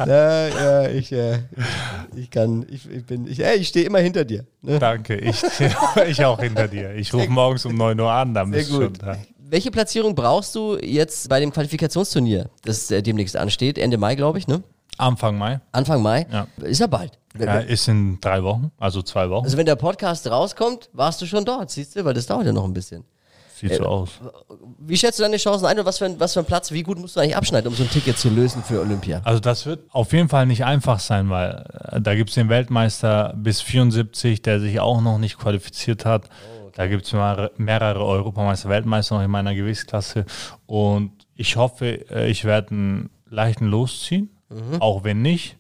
Ja, 0.07 0.49
ja, 0.49 0.89
ich, 0.89 1.11
äh, 1.13 1.39
ich 2.15 2.31
kann, 2.31 2.65
ich, 2.71 2.89
ich 2.91 3.05
bin, 3.05 3.27
ich, 3.27 3.43
ey, 3.45 3.57
ich 3.57 3.69
stehe 3.69 3.87
immer 3.87 3.99
hinter 3.99 4.25
dir. 4.25 4.45
Ne? 4.63 4.79
Danke, 4.79 5.17
ich, 5.17 5.43
ich 6.07 6.25
auch 6.25 6.39
hinter 6.41 6.69
dir. 6.69 6.95
Ich 6.95 7.13
rufe 7.13 7.29
morgens 7.29 7.65
um 7.65 7.75
9 7.77 7.99
Uhr 7.99 8.11
an, 8.11 8.35
dann 8.35 8.51
bist 8.51 8.71
du 8.71 8.75
schon 8.75 8.93
gut. 8.93 9.03
da. 9.03 9.17
Welche 9.51 9.71
Platzierung 9.71 10.15
brauchst 10.15 10.55
du 10.55 10.77
jetzt 10.81 11.29
bei 11.29 11.41
dem 11.41 11.51
Qualifikationsturnier, 11.53 12.51
das 12.65 12.91
äh, 12.91 13.03
demnächst 13.03 13.37
ansteht? 13.37 13.79
Ende 13.79 13.97
Mai, 13.97 14.15
glaube 14.15 14.39
ich, 14.39 14.47
ne? 14.47 14.63
Anfang 14.99 15.39
Mai. 15.39 15.61
Anfang 15.73 16.03
Mai? 16.03 16.27
Ja. 16.31 16.47
Ist 16.63 16.81
ja 16.81 16.87
bald. 16.87 17.13
Ja, 17.41 17.59
ist 17.59 17.89
in 17.89 18.21
drei 18.21 18.43
Wochen, 18.43 18.71
also 18.79 19.03
zwei 19.03 19.29
Wochen. 19.31 19.45
Also 19.45 19.57
wenn 19.57 19.67
der 19.67 19.77
Podcast 19.77 20.27
rauskommt, 20.31 20.89
warst 20.93 21.21
du 21.23 21.27
schon 21.27 21.45
dort, 21.45 21.71
siehst 21.71 21.97
du, 21.97 22.05
weil 22.05 22.15
das 22.15 22.27
dauert 22.27 22.47
ja 22.47 22.53
noch 22.53 22.65
ein 22.65 22.73
bisschen. 22.73 23.05
Sieht 23.59 23.75
so 23.75 23.85
aus. 23.85 24.11
Wie 24.79 24.97
schätzt 24.97 25.19
du 25.19 25.25
deine 25.25 25.37
Chancen 25.37 25.67
ein 25.67 25.79
und 25.81 25.85
was 25.85 25.99
für, 25.99 26.05
ein, 26.05 26.21
was 26.21 26.35
für 26.35 26.41
ein 26.41 26.47
Platz, 26.47 26.71
wie 26.71 26.85
gut 26.85 26.97
musst 26.97 27.17
du 27.17 27.21
eigentlich 27.21 27.37
abschneiden, 27.37 27.69
um 27.69 27.75
so 27.75 27.83
ein 27.83 27.91
Ticket 27.91 28.17
zu 28.17 28.29
lösen 28.29 28.63
für 28.63 28.81
Olympia? 28.81 29.21
Also 29.25 29.41
das 29.41 29.67
wird 29.67 29.81
auf 29.91 30.13
jeden 30.13 30.29
Fall 30.29 30.47
nicht 30.47 30.65
einfach 30.65 31.01
sein, 31.01 31.29
weil 31.29 31.65
äh, 31.91 32.01
da 32.01 32.15
gibt 32.15 32.31
es 32.31 32.35
den 32.35 32.49
Weltmeister 32.49 33.35
bis 33.37 33.61
74, 33.61 34.43
der 34.43 34.61
sich 34.61 34.79
auch 34.79 35.01
noch 35.01 35.19
nicht 35.19 35.39
qualifiziert 35.39 36.05
hat. 36.05 36.29
Da 36.75 36.87
gibt 36.87 37.07
es 37.07 37.13
mehrere, 37.13 37.51
mehrere 37.57 38.05
Europameister, 38.05 38.69
Weltmeister 38.69 39.17
noch 39.17 39.25
in 39.25 39.31
meiner 39.31 39.53
Gewichtsklasse. 39.57 40.25
Und 40.67 41.11
ich 41.35 41.57
hoffe, 41.57 42.09
äh, 42.11 42.31
ich 42.31 42.45
werde 42.45 42.71
einen 42.71 43.11
leichten 43.29 43.67
losziehen. 43.67 44.31
Auch 44.81 45.05
wenn 45.05 45.21
nicht, 45.21 45.58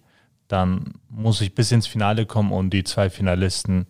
dann 0.48 0.94
muss 1.08 1.40
ich 1.40 1.54
bis 1.54 1.72
ins 1.72 1.86
Finale 1.86 2.26
kommen 2.26 2.52
und 2.52 2.70
die 2.70 2.84
zwei 2.84 3.10
Finalisten 3.10 3.86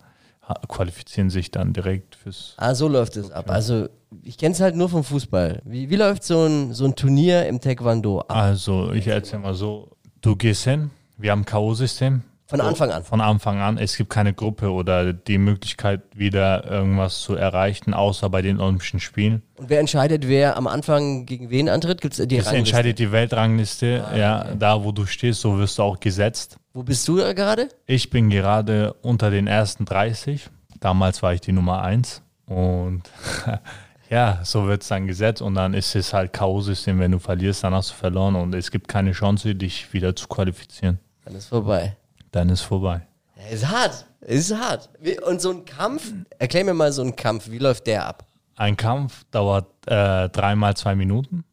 qualifizieren 0.67 1.29
sich 1.29 1.51
dann 1.51 1.73
direkt 1.73 2.15
fürs 2.15 2.55
Ah, 2.57 2.73
so 2.73 2.87
läuft 2.87 3.17
es 3.17 3.31
ab. 3.31 3.49
Also 3.49 3.87
ich 4.23 4.37
kenne 4.37 4.53
es 4.53 4.61
halt 4.61 4.75
nur 4.75 4.89
vom 4.89 5.03
Fußball. 5.03 5.61
Wie, 5.65 5.89
wie 5.89 5.95
läuft 5.95 6.23
so 6.23 6.45
ein, 6.45 6.73
so 6.73 6.85
ein 6.85 6.95
Turnier 6.95 7.45
im 7.47 7.61
Taekwondo 7.61 8.21
ab? 8.21 8.35
Also, 8.35 8.91
ich 8.91 9.07
erzähle 9.07 9.43
mal 9.43 9.53
so: 9.53 9.91
Du 10.21 10.35
gehst 10.35 10.63
hin, 10.63 10.89
wir 11.17 11.31
haben 11.31 11.41
ein 11.41 11.45
K.O.-System. 11.45 12.21
Von 12.49 12.61
Anfang 12.61 12.89
an. 12.89 13.03
Von 13.03 13.21
Anfang 13.21 13.59
an. 13.59 13.77
Es 13.77 13.95
gibt 13.95 14.09
keine 14.09 14.33
Gruppe 14.33 14.71
oder 14.71 15.13
die 15.13 15.37
Möglichkeit, 15.37 16.01
wieder 16.15 16.65
irgendwas 16.65 17.21
zu 17.21 17.35
erreichen, 17.35 17.93
außer 17.93 18.27
bei 18.31 18.41
den 18.41 18.59
Olympischen 18.59 18.99
Spielen. 18.99 19.43
Und 19.55 19.69
wer 19.69 19.79
entscheidet, 19.79 20.27
wer 20.27 20.57
am 20.57 20.65
Anfang 20.65 21.27
gegen 21.27 21.51
wen 21.51 21.69
antritt? 21.69 22.01
Gibt 22.01 22.17
es 22.17 22.27
die 22.27 22.37
Das 22.37 22.47
Rangliste? 22.47 22.57
entscheidet 22.57 22.97
die 22.97 23.11
Weltrangliste. 23.11 24.03
ja, 24.15 24.45
da 24.55 24.83
wo 24.83 24.91
du 24.91 25.05
stehst, 25.05 25.41
so 25.41 25.59
wirst 25.59 25.77
du 25.77 25.83
auch 25.83 25.99
gesetzt. 25.99 26.57
Wo 26.73 26.81
bist 26.81 27.07
du 27.07 27.17
da 27.17 27.33
gerade? 27.33 27.69
Ich 27.85 28.09
bin 28.09 28.31
gerade 28.31 28.93
unter 29.03 29.29
den 29.29 29.45
ersten 29.45 29.85
30. 29.85 30.49
Damals 30.79 31.21
war 31.21 31.35
ich 31.35 31.41
die 31.41 31.51
Nummer 31.51 31.83
1. 31.83 32.23
Und 32.47 33.03
ja, 34.09 34.39
so 34.43 34.65
wird 34.65 34.81
es 34.81 34.87
dann 34.87 35.05
gesetzt. 35.05 35.43
Und 35.43 35.53
dann 35.53 35.75
ist 35.75 35.95
es 35.95 36.13
halt 36.13 36.33
K.O.-System. 36.33 36.97
Wenn 36.97 37.11
du 37.11 37.19
verlierst, 37.19 37.63
dann 37.63 37.75
hast 37.75 37.91
du 37.91 37.93
verloren. 37.93 38.35
Und 38.35 38.55
es 38.55 38.71
gibt 38.71 38.87
keine 38.87 39.11
Chance, 39.11 39.53
dich 39.53 39.93
wieder 39.93 40.15
zu 40.15 40.27
qualifizieren. 40.27 40.97
Dann 41.25 41.35
ist 41.35 41.45
vorbei. 41.49 41.95
Dann 42.31 42.49
ist 42.49 42.61
vorbei. 42.61 43.05
Ja, 43.37 43.47
ist 43.53 43.67
hart. 43.67 44.05
Ist 44.21 44.53
hart. 44.53 44.89
Und 45.25 45.41
so 45.41 45.51
ein 45.51 45.65
Kampf, 45.65 46.13
erklär 46.37 46.65
mir 46.65 46.73
mal 46.73 46.91
so 46.91 47.01
einen 47.01 47.15
Kampf, 47.15 47.49
wie 47.49 47.57
läuft 47.57 47.87
der 47.87 48.05
ab? 48.05 48.25
Ein 48.55 48.75
Kampf 48.75 49.23
dauert 49.31 49.67
äh, 49.87 50.27
dreimal 50.29 50.75
zwei 50.75 50.95
Minuten. 50.95 51.45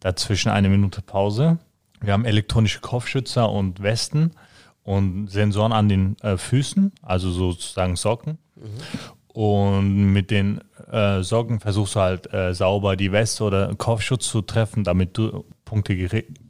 Dazwischen 0.00 0.50
eine 0.50 0.68
Minute 0.68 1.00
Pause. 1.02 1.58
Wir 2.00 2.12
haben 2.12 2.26
elektronische 2.26 2.80
Kopfschützer 2.80 3.50
und 3.50 3.82
Westen 3.82 4.32
und 4.82 5.28
Sensoren 5.28 5.72
an 5.72 5.88
den 5.88 6.16
äh, 6.20 6.36
Füßen, 6.36 6.92
also 7.00 7.30
sozusagen 7.30 7.96
Socken. 7.96 8.38
Und 9.28 10.12
mit 10.12 10.30
den 10.30 10.60
äh, 10.90 11.22
Socken 11.22 11.60
versuchst 11.60 11.94
du 11.94 12.00
halt 12.00 12.32
äh, 12.32 12.54
sauber 12.54 12.96
die 12.96 13.12
Weste 13.12 13.44
oder 13.44 13.74
Kopfschutz 13.74 14.28
zu 14.28 14.42
treffen, 14.42 14.84
damit 14.84 15.16
du 15.16 15.44
Punkte 15.64 15.96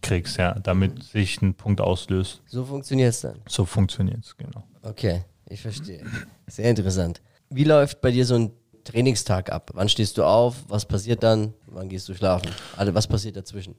kriegst, 0.02 0.36
ja, 0.38 0.54
damit 0.54 1.02
sich 1.04 1.40
ein 1.40 1.54
Punkt 1.54 1.80
auslöst. 1.80 2.42
So 2.46 2.64
funktioniert 2.64 3.10
es 3.10 3.20
dann. 3.20 3.40
So 3.48 3.64
funktioniert 3.64 4.24
es, 4.24 4.36
genau. 4.36 4.64
Okay, 4.82 5.22
ich 5.48 5.62
verstehe. 5.62 6.04
Sehr 6.46 6.70
interessant. 6.70 7.20
Wie 7.50 7.64
läuft 7.64 8.00
bei 8.00 8.10
dir 8.10 8.26
so 8.26 8.34
ein 8.34 8.50
Trainingstag 8.84 9.50
ab? 9.50 9.70
Wann 9.74 9.88
stehst 9.88 10.18
du 10.18 10.24
auf? 10.24 10.56
Was 10.68 10.84
passiert 10.84 11.22
dann? 11.22 11.54
Wann 11.66 11.88
gehst 11.88 12.08
du 12.08 12.14
schlafen? 12.14 12.50
Alle, 12.76 12.94
was 12.94 13.06
passiert 13.06 13.36
dazwischen? 13.36 13.74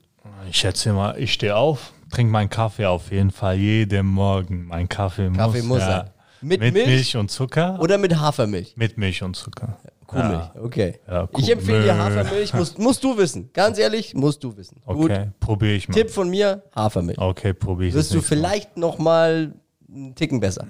Ich 0.50 0.56
schätze 0.56 0.92
mal, 0.92 1.18
ich 1.18 1.32
stehe 1.32 1.54
auf, 1.54 1.92
trinke 2.10 2.32
meinen 2.32 2.50
Kaffee 2.50 2.86
auf 2.86 3.12
jeden 3.12 3.30
Fall 3.30 3.56
jeden 3.56 4.06
Morgen. 4.06 4.66
Mein 4.66 4.88
Kaffee, 4.88 5.30
Kaffee 5.30 5.62
muss 5.62 5.80
ja, 5.80 5.86
sein. 5.86 6.10
Mit 6.40 6.60
Mit, 6.60 6.74
Milch? 6.74 6.86
Milch? 6.86 7.16
und 7.16 7.30
Zucker. 7.30 7.78
Oder 7.80 7.98
mit 7.98 8.18
Hafermilch? 8.18 8.76
mit 8.76 8.98
Milch 8.98 9.22
und 9.22 9.36
Zucker. 9.36 9.78
Kuhmilch, 10.06 10.50
Ja. 10.54 10.62
okay. 10.62 11.00
Ja, 11.08 11.28
ich 11.36 11.50
empfehle 11.50 11.82
dir. 11.82 11.98
Hafermilch, 11.98 12.54
musst, 12.54 12.78
musst 12.78 13.02
du 13.04 13.16
wissen. 13.18 13.50
Ganz 13.52 13.78
ehrlich, 13.78 14.14
musst 14.14 14.42
du 14.44 14.56
wissen. 14.56 14.80
Gut. 14.84 15.10
Okay, 15.10 15.30
probiere 15.40 15.72
ich 15.74 15.88
mal. 15.88 15.94
Tipp 15.94 16.10
von 16.10 16.28
mir, 16.28 16.62
Hafermilch. 16.74 17.18
Okay, 17.18 17.52
probiere 17.52 17.88
ich 17.88 17.94
Wirst 17.94 18.14
du 18.14 18.20
vielleicht 18.20 18.76
noch 18.76 18.98
mal 18.98 19.54
einen 19.88 20.14
Ticken 20.14 20.40
besser. 20.40 20.66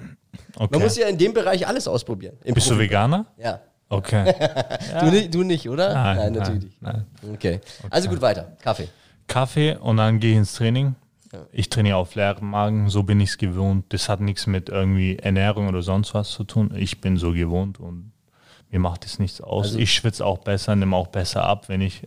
Okay. 0.57 0.69
Man 0.71 0.83
muss 0.83 0.97
ja 0.97 1.07
in 1.09 1.19
dem 1.19 1.33
Bereich 1.33 1.66
alles 1.66 1.88
ausprobieren. 1.88 2.37
Bist 2.45 2.71
du 2.71 2.78
Veganer? 2.78 3.26
Ja. 3.38 3.61
Okay. 3.88 4.35
Du, 5.00 5.07
nicht, 5.11 5.35
du 5.35 5.43
nicht, 5.43 5.69
oder? 5.69 5.93
Nein, 5.93 6.33
natürlich 6.33 6.76
nein, 6.81 7.05
nicht. 7.23 7.35
Okay. 7.35 7.61
Also 7.90 8.09
gut, 8.09 8.21
weiter. 8.21 8.57
Kaffee. 8.62 8.88
Kaffee 9.26 9.76
und 9.76 9.99
dann 9.99 10.21
gehe 10.21 10.33
ich 10.33 10.38
ins 10.38 10.55
Training. 10.55 10.95
Ich 11.52 11.69
trainiere 11.69 11.97
auf 11.97 12.14
leeren 12.14 12.49
Magen, 12.49 12.88
so 12.88 13.02
bin 13.02 13.21
ich 13.21 13.31
es 13.31 13.38
gewohnt. 13.38 13.85
Das 13.90 14.09
hat 14.09 14.21
nichts 14.21 14.47
mit 14.47 14.69
irgendwie 14.71 15.16
Ernährung 15.19 15.69
oder 15.69 15.83
sonst 15.83 16.14
was 16.14 16.31
zu 16.31 16.45
tun. 16.45 16.73
Ich 16.76 17.00
bin 17.00 17.16
so 17.19 17.33
gewohnt 17.33 17.78
und 17.78 18.12
mir 18.70 18.80
macht 18.80 19.04
es 19.06 19.18
nichts 19.18 19.40
aus. 19.40 19.66
Also- 19.68 19.78
ich 19.78 19.92
schwitze 19.94 20.25
auch 20.25 20.38
besser, 20.38 20.75
nehme 20.76 20.96
auch 20.96 21.06
besser 21.08 21.44
ab, 21.44 21.68
wenn 21.68 21.80
ich 21.80 22.02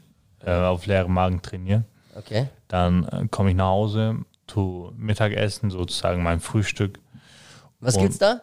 äh, 0.45 0.51
auf 0.51 0.85
leeren 0.85 1.11
Magen 1.13 1.41
trainiere. 1.41 1.83
Okay. 2.15 2.47
Dann 2.67 3.05
äh, 3.07 3.27
komme 3.29 3.49
ich 3.51 3.55
nach 3.55 3.67
Hause, 3.67 4.17
tu 4.47 4.91
Mittagessen, 4.97 5.69
sozusagen 5.69 6.23
mein 6.23 6.39
Frühstück, 6.39 6.99
Was 7.79 7.97
gibt's 7.97 8.17
da? 8.17 8.41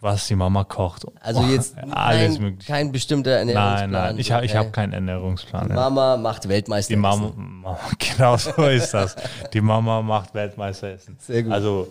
was 0.00 0.26
die 0.26 0.34
Mama 0.34 0.64
kocht. 0.64 1.06
Also 1.20 1.40
Oh, 1.42 1.44
jetzt 1.46 1.78
alles 1.78 2.34
kein, 2.34 2.42
mögliche. 2.42 2.72
kein 2.72 2.90
bestimmter 2.90 3.30
Ernährungsplan. 3.30 3.90
Nein, 3.90 4.02
nein, 4.06 4.18
ich 4.18 4.32
habe 4.32 4.44
ich 4.44 4.56
hab 4.56 4.72
keinen 4.72 4.92
Ernährungsplan. 4.92 5.68
ja. 5.68 5.74
Mama 5.76 6.16
macht 6.16 6.48
Weltmeister. 6.48 6.92
Die 6.94 6.98
Mama, 7.00 7.32
Mama, 7.36 7.78
genau 8.00 8.36
so 8.36 8.50
ist 8.66 8.92
das. 8.94 9.14
Die 9.52 9.60
Mama 9.60 10.02
macht 10.02 10.34
Weltmeisteressen. 10.34 11.16
Sehr 11.20 11.44
gut. 11.44 11.52
Also 11.52 11.86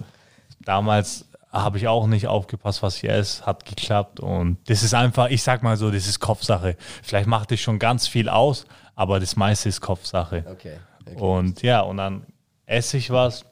damals 0.60 1.26
habe 1.52 1.78
ich 1.78 1.88
auch 1.88 2.08
nicht 2.08 2.28
aufgepasst, 2.28 2.82
was 2.82 2.98
ich 2.98 3.10
esse, 3.10 3.46
hat 3.46 3.66
geklappt 3.66 4.20
und 4.20 4.58
das 4.68 4.84
ist 4.84 4.94
einfach, 4.94 5.30
ich 5.30 5.44
sag 5.44 5.64
mal 5.64 5.78
so, 5.78 5.92
das 5.92 6.08
ist 6.08 6.20
Kopfsache. 6.20 6.78
Vielleicht 7.04 7.28
macht 7.28 7.52
es 7.52 7.60
schon 7.60 7.80
ganz 7.80 8.08
viel 8.08 8.30
aus, 8.30 8.66
aber 8.96 9.20
das 9.20 9.36
meiste 9.36 9.70
ist 9.70 9.82
Kopfsache. 9.82 10.46
Okay. 10.50 10.78
okay. 11.02 11.16
Und 11.16 11.62
ja, 11.62 11.82
und 11.82 11.98
dann 11.98 12.26
esse 12.66 12.98
ich 12.98 13.10
was, 13.10 13.46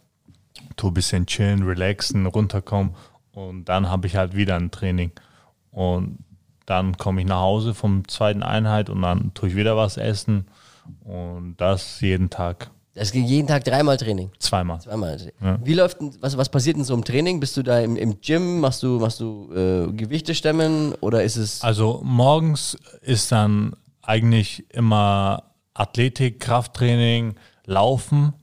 tu 0.77 0.87
ein 0.87 0.93
bisschen 0.93 1.25
chillen, 1.25 1.63
relaxen, 1.63 2.25
runterkommen 2.25 2.95
und 3.33 3.65
dann 3.65 3.89
habe 3.89 4.07
ich 4.07 4.15
halt 4.15 4.35
wieder 4.35 4.55
ein 4.55 4.71
Training. 4.71 5.11
Und 5.71 6.19
dann 6.65 6.97
komme 6.97 7.21
ich 7.21 7.27
nach 7.27 7.39
Hause 7.39 7.73
vom 7.73 8.07
zweiten 8.07 8.43
Einheit 8.43 8.89
und 8.89 9.01
dann 9.01 9.33
tue 9.33 9.49
ich 9.49 9.55
wieder 9.55 9.75
was 9.75 9.97
essen 9.97 10.47
und 11.03 11.55
das 11.57 11.99
jeden 12.01 12.29
Tag. 12.29 12.71
Das 12.99 13.13
geht 13.13 13.25
jeden 13.25 13.47
Tag 13.47 13.63
dreimal 13.63 13.95
Training. 13.95 14.29
Zweimal. 14.39 14.81
Zweimal. 14.81 15.17
Wie 15.63 15.73
läuft 15.73 16.01
denn, 16.01 16.11
was, 16.19 16.37
was 16.37 16.49
passiert 16.49 16.75
denn 16.75 16.83
so 16.83 16.93
im 16.93 17.05
Training? 17.05 17.39
Bist 17.39 17.55
du 17.55 17.63
da 17.63 17.79
im, 17.79 17.95
im 17.95 18.19
Gym? 18.19 18.59
Machst 18.59 18.83
du, 18.83 18.99
machst 18.99 19.21
du 19.21 19.49
äh, 19.53 19.89
Gewichte 19.93 20.35
stemmen 20.35 20.93
oder 20.95 21.23
ist 21.23 21.37
es. 21.37 21.61
Also 21.61 22.01
morgens 22.03 22.77
ist 23.01 23.31
dann 23.31 23.73
eigentlich 24.01 24.65
immer 24.73 25.43
Athletik, 25.73 26.41
Krafttraining, 26.41 27.35
Laufen 27.65 28.33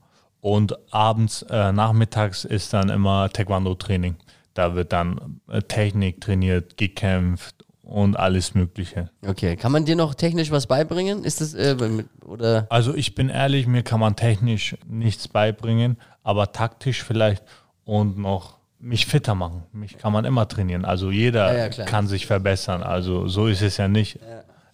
und 0.41 0.75
abends, 0.91 1.43
äh, 1.43 1.71
nachmittags 1.71 2.43
ist 2.43 2.73
dann 2.73 2.89
immer 2.89 3.29
Taekwondo-Training. 3.29 4.15
Da 4.55 4.73
wird 4.73 4.91
dann 4.91 5.39
äh, 5.49 5.61
Technik 5.61 6.19
trainiert, 6.19 6.77
gekämpft 6.77 7.56
und 7.87 8.17
alles 8.17 8.53
Mögliche. 8.53 9.09
Okay, 9.25 9.55
kann 9.55 9.71
man 9.71 9.85
dir 9.85 9.95
noch 9.95 10.13
technisch 10.13 10.51
was 10.51 10.67
beibringen? 10.67 11.23
Ist 11.23 11.39
das, 11.39 11.53
äh, 11.53 11.75
oder? 12.25 12.67
Also 12.69 12.93
ich 12.93 13.15
bin 13.15 13.29
ehrlich, 13.29 13.65
mir 13.65 13.81
kann 13.81 14.01
man 14.01 14.15
technisch 14.15 14.75
nichts 14.85 15.29
beibringen, 15.29 15.97
aber 16.21 16.51
taktisch 16.51 17.03
vielleicht 17.03 17.43
und 17.85 18.17
noch 18.17 18.57
mich 18.79 19.05
fitter 19.05 19.35
machen. 19.35 19.63
Mich 19.71 19.97
kann 19.97 20.11
man 20.11 20.25
immer 20.25 20.47
trainieren. 20.47 20.83
Also 20.83 21.11
jeder 21.11 21.57
Ja, 21.57 21.67
ja, 21.67 21.85
kann 21.85 22.07
sich 22.07 22.27
verbessern. 22.27 22.83
Also 22.83 23.27
so 23.27 23.47
ist 23.47 23.61
es 23.61 23.77
ja 23.77 23.87
nicht. 23.87 24.19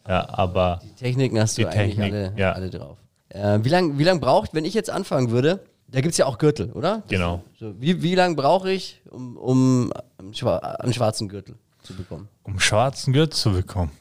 Ja, 0.07 0.27
aber 0.29 0.79
Die 0.83 0.95
Techniken 0.95 1.39
hast 1.39 1.57
du 1.57 1.67
eigentlich 1.67 1.95
Technik, 1.95 2.13
alle, 2.13 2.33
ja. 2.35 2.51
alle 2.53 2.69
drauf. 2.71 2.97
Äh, 3.29 3.59
wie 3.61 3.69
lange 3.69 3.97
wie 3.99 4.03
lang 4.03 4.19
braucht, 4.19 4.55
wenn 4.55 4.65
ich 4.65 4.73
jetzt 4.73 4.89
anfangen 4.89 5.29
würde, 5.29 5.63
da 5.87 6.01
gibt 6.01 6.13
es 6.13 6.17
ja 6.17 6.25
auch 6.25 6.39
Gürtel, 6.39 6.71
oder? 6.71 7.03
genau. 7.07 7.43
So, 7.59 7.79
wie 7.79 8.01
wie 8.01 8.15
lange 8.15 8.35
brauche 8.35 8.71
ich, 8.71 9.01
um, 9.11 9.37
um 9.37 9.93
einen 10.17 10.33
schwarzen 10.33 11.29
Gürtel 11.29 11.55
zu 11.83 11.93
bekommen? 11.95 12.27
Um 12.43 12.59
schwarzen 12.59 13.13
Gürtel 13.13 13.33
zu 13.33 13.51
bekommen. 13.51 13.91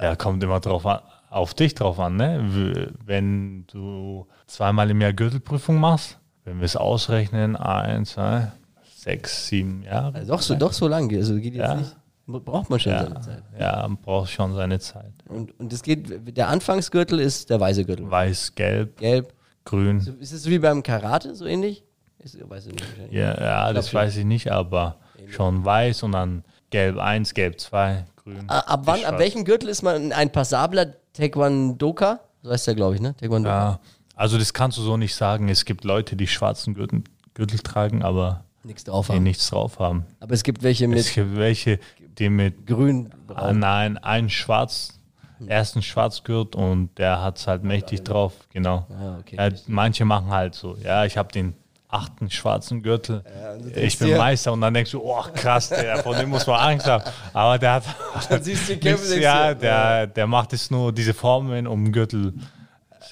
Ja, 0.00 0.14
kommt 0.16 0.42
immer 0.42 0.60
drauf 0.60 0.86
an, 0.86 1.00
auf 1.30 1.54
dich 1.54 1.74
drauf 1.74 1.98
an, 1.98 2.16
ne? 2.16 2.88
Wenn 3.04 3.66
du 3.66 4.26
zweimal 4.46 4.90
im 4.90 5.00
Jahr 5.00 5.12
Gürtelprüfung 5.12 5.76
machst, 5.78 6.18
wenn 6.44 6.58
wir 6.58 6.64
es 6.64 6.76
ausrechnen, 6.76 7.56
eins, 7.56 8.12
zwei, 8.12 8.52
sechs, 8.96 9.48
sieben 9.48 9.82
Jahre. 9.82 10.14
Also 10.18 10.32
doch 10.32 10.42
so, 10.42 10.54
doch 10.54 10.72
so 10.72 10.88
lang, 10.88 11.12
also 11.14 11.34
geht 11.36 11.54
jetzt 11.54 11.68
Ja. 11.68 11.74
nicht. 11.74 11.96
Braucht 12.26 12.68
man 12.68 12.78
schon 12.78 12.92
ja, 12.92 13.04
seine 13.04 13.20
Zeit. 13.22 13.42
ja, 13.58 13.88
braucht 14.02 14.30
schon 14.30 14.54
seine 14.54 14.78
Zeit. 14.80 15.12
Und, 15.28 15.58
und 15.58 15.72
das 15.72 15.82
geht, 15.82 16.36
der 16.36 16.48
Anfangsgürtel 16.48 17.20
ist 17.20 17.48
der 17.48 17.58
weiße 17.58 17.86
Gürtel. 17.86 18.10
Weiß, 18.10 18.54
gelb, 18.54 18.98
Gelb. 18.98 19.32
grün. 19.64 19.98
Ist 20.20 20.32
es 20.32 20.42
so 20.42 20.50
wie 20.50 20.58
beim 20.58 20.82
Karate 20.82 21.34
so 21.34 21.46
ähnlich? 21.46 21.84
Ist, 22.18 22.36
weiß 22.46 22.66
ich 22.66 22.74
nicht. 22.74 22.84
Ja, 23.12 23.40
ja 23.40 23.72
das 23.72 23.94
weiß 23.94 24.16
ich 24.18 24.26
nicht, 24.26 24.52
aber 24.52 24.96
schon 25.30 25.64
weiß 25.64 26.02
und 26.02 26.12
dann 26.12 26.44
gelb 26.70 26.98
1, 26.98 27.34
gelb 27.34 27.60
2, 27.60 28.04
grün. 28.16 28.48
Ab 28.48 28.80
wann, 28.84 29.04
ab 29.04 29.18
welchem 29.18 29.44
Gürtel 29.44 29.68
ist 29.68 29.82
man 29.82 30.12
ein 30.12 30.30
passabler 30.30 30.94
Taekwondoka? 31.12 32.20
So 32.42 32.50
heißt 32.50 32.66
der, 32.66 32.74
glaube 32.74 32.94
ich, 32.94 33.00
ne? 33.00 33.16
Taekwondo. 33.16 33.48
Ja, 33.48 33.80
also 34.14 34.38
das 34.38 34.52
kannst 34.52 34.78
du 34.78 34.82
so 34.82 34.96
nicht 34.96 35.14
sagen. 35.14 35.48
Es 35.48 35.64
gibt 35.64 35.84
Leute, 35.84 36.16
die 36.16 36.26
schwarzen 36.26 36.74
Gürtel, 36.74 37.02
Gürtel 37.34 37.58
tragen, 37.60 38.02
aber 38.02 38.44
Nichts 38.64 38.84
drauf 38.84 39.08
haben. 39.08 39.22
nichts 39.22 39.48
drauf 39.48 39.78
haben. 39.78 40.04
Aber 40.20 40.34
es 40.34 40.42
gibt 40.42 40.62
welche 40.62 40.84
Es 40.84 40.90
mit 40.90 41.14
gibt 41.14 41.36
welche, 41.36 41.78
die 42.18 42.28
mit 42.28 42.66
grün, 42.66 43.10
ah, 43.34 43.52
nein, 43.52 43.96
einen 43.98 44.28
schwarz, 44.28 44.98
ersten 45.46 45.82
Schwarzgurt 45.82 46.56
und 46.56 46.90
der 46.98 47.22
hat 47.22 47.38
es 47.38 47.46
halt 47.46 47.62
mächtig 47.62 48.02
drauf, 48.02 48.34
genau. 48.52 48.86
Ah, 48.90 49.18
okay. 49.20 49.36
ja, 49.36 49.50
manche 49.68 50.04
machen 50.04 50.30
halt 50.30 50.54
so, 50.54 50.76
ja, 50.82 51.04
ich 51.04 51.16
habe 51.16 51.32
den 51.32 51.54
achten 51.88 52.30
schwarzen 52.30 52.82
Gürtel, 52.82 53.22
denkst 53.64 53.76
ich 53.94 53.98
bin 53.98 54.08
dir- 54.08 54.18
Meister 54.18 54.52
und 54.52 54.60
dann 54.60 54.74
denkst 54.74 54.90
du, 54.92 55.00
oh 55.02 55.22
krass, 55.34 55.70
der, 55.70 55.98
von 56.02 56.16
dem 56.18 56.28
muss 56.28 56.46
man 56.46 56.60
Angst 56.60 56.86
haben. 56.86 57.02
Aber 57.32 57.58
der 57.58 57.74
hat, 57.74 57.84
Dann 58.28 58.42
siehst 58.42 58.68
du 58.68 58.76
Kämpfe, 58.76 59.04
nichts- 59.08 59.22
ja, 59.24 59.54
der, 59.54 60.06
der 60.06 60.26
macht 60.26 60.52
es 60.52 60.70
nur 60.70 60.92
diese 60.92 61.14
Formen 61.14 61.66
um 61.66 61.84
den 61.84 61.92
Gürtel 61.92 62.34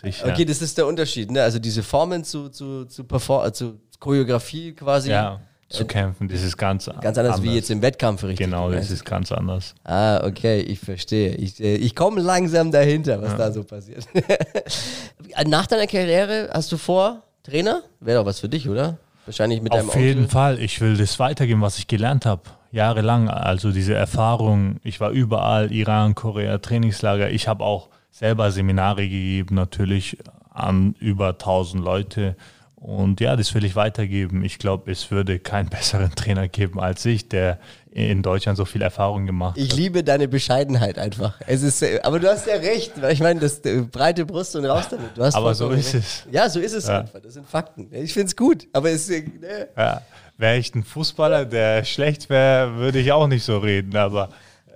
sich, 0.02 0.20
ja. 0.20 0.26
Okay, 0.32 0.44
das 0.44 0.60
ist 0.60 0.76
der 0.76 0.86
Unterschied, 0.86 1.30
ne? 1.30 1.42
Also 1.42 1.58
diese 1.58 1.82
Formen 1.82 2.22
zu, 2.22 2.50
zu, 2.50 2.84
zu, 2.84 3.04
Perform 3.04 3.46
äh, 3.48 3.52
zu 3.52 3.80
Choreografie 3.98 4.72
quasi. 4.74 5.10
ja, 5.10 5.40
zu 5.68 5.84
kämpfen, 5.84 6.28
das 6.28 6.42
ist 6.42 6.56
ganz, 6.56 6.88
Ganz 7.00 7.18
anders, 7.18 7.42
wie 7.42 7.54
jetzt 7.54 7.70
im 7.70 7.82
Wettkampf, 7.82 8.22
richtig? 8.22 8.44
Genau, 8.46 8.68
das 8.70 8.82
Also- 8.82 8.94
ist 8.94 9.04
ganz 9.04 9.32
anders. 9.32 9.74
Ah, 9.84 10.22
okay, 10.24 10.60
ich 10.60 10.78
verstehe. 10.78 11.34
Ich, 11.34 11.58
äh, 11.60 11.76
ich 11.76 11.96
komme 11.96 12.20
langsam 12.20 12.70
dahinter, 12.70 13.20
was 13.22 13.36
da 13.36 13.50
so 13.50 13.64
passiert. 13.64 14.06
Nach 15.46 15.66
deiner 15.66 15.86
Karriere 15.86 16.50
hast 16.52 16.70
du 16.72 16.76
vor, 16.76 17.22
Trainer? 17.46 17.82
Wäre 18.00 18.18
doch 18.18 18.26
was 18.26 18.40
für 18.40 18.48
dich, 18.48 18.68
oder? 18.68 18.98
Wahrscheinlich 19.24 19.62
mit 19.62 19.72
deinem 19.72 19.88
Auf 19.88 19.96
jeden 19.96 20.20
Onkel. 20.22 20.30
Fall. 20.32 20.58
Ich 20.60 20.80
will 20.80 20.96
das 20.96 21.18
weitergeben, 21.18 21.60
was 21.60 21.78
ich 21.78 21.86
gelernt 21.86 22.26
habe. 22.26 22.42
Jahrelang. 22.72 23.28
Also 23.28 23.70
diese 23.70 23.94
Erfahrung. 23.94 24.76
Ich 24.82 25.00
war 25.00 25.10
überall, 25.10 25.72
Iran, 25.72 26.14
Korea, 26.14 26.58
Trainingslager. 26.58 27.30
Ich 27.30 27.46
habe 27.46 27.64
auch 27.64 27.88
selber 28.10 28.50
Seminare 28.50 29.02
gegeben, 29.02 29.54
natürlich 29.54 30.18
an 30.50 30.94
über 30.98 31.30
1000 31.30 31.84
Leute. 31.84 32.36
Und 32.76 33.20
ja, 33.20 33.36
das 33.36 33.54
will 33.54 33.64
ich 33.64 33.74
weitergeben. 33.74 34.44
Ich 34.44 34.58
glaube, 34.58 34.90
es 34.92 35.10
würde 35.10 35.38
keinen 35.38 35.68
besseren 35.70 36.14
Trainer 36.14 36.46
geben 36.46 36.78
als 36.78 37.04
ich, 37.06 37.28
der 37.28 37.58
in 37.90 38.22
Deutschland 38.22 38.58
so 38.58 38.66
viel 38.66 38.82
Erfahrung 38.82 39.24
gemacht 39.24 39.56
hat. 39.56 39.64
Ich 39.64 39.74
liebe 39.74 40.04
deine 40.04 40.28
Bescheidenheit 40.28 40.98
einfach. 40.98 41.40
Es 41.46 41.62
ist, 41.62 41.82
äh, 41.82 42.00
aber 42.02 42.20
du 42.20 42.28
hast 42.30 42.46
ja 42.46 42.56
recht, 42.56 42.92
ich 43.10 43.20
meine, 43.20 43.40
das 43.40 43.60
äh, 43.60 43.80
breite 43.80 44.26
Brust 44.26 44.54
und 44.56 44.66
raus 44.66 44.84
damit. 44.90 45.16
Du 45.16 45.22
hast 45.22 45.34
Aber 45.34 45.54
so 45.54 45.70
ist 45.70 45.94
recht. 45.94 46.04
es. 46.04 46.26
Ja, 46.30 46.50
so 46.50 46.60
ist 46.60 46.74
es 46.74 46.86
Ja. 46.86 47.00
einfach. 47.00 47.20
Das 47.20 47.32
sind 47.32 47.48
Fakten. 47.48 47.88
Ich 47.92 48.12
finde 48.12 48.26
es 48.26 48.36
gut, 48.36 48.68
aber 48.74 48.90
es 48.90 49.08
äh, 49.08 49.22
ne? 49.22 49.68
Ja, 49.74 50.02
wäre 50.36 50.58
ich 50.58 50.74
ein 50.74 50.84
Fußballer, 50.84 51.46
der 51.46 51.84
schlecht 51.84 52.28
wäre, 52.28 52.76
würde 52.76 52.98
ich 52.98 53.10
auch 53.12 53.26
nicht 53.26 53.44
so 53.44 53.56
reden. 53.56 53.96
Aber 53.96 54.28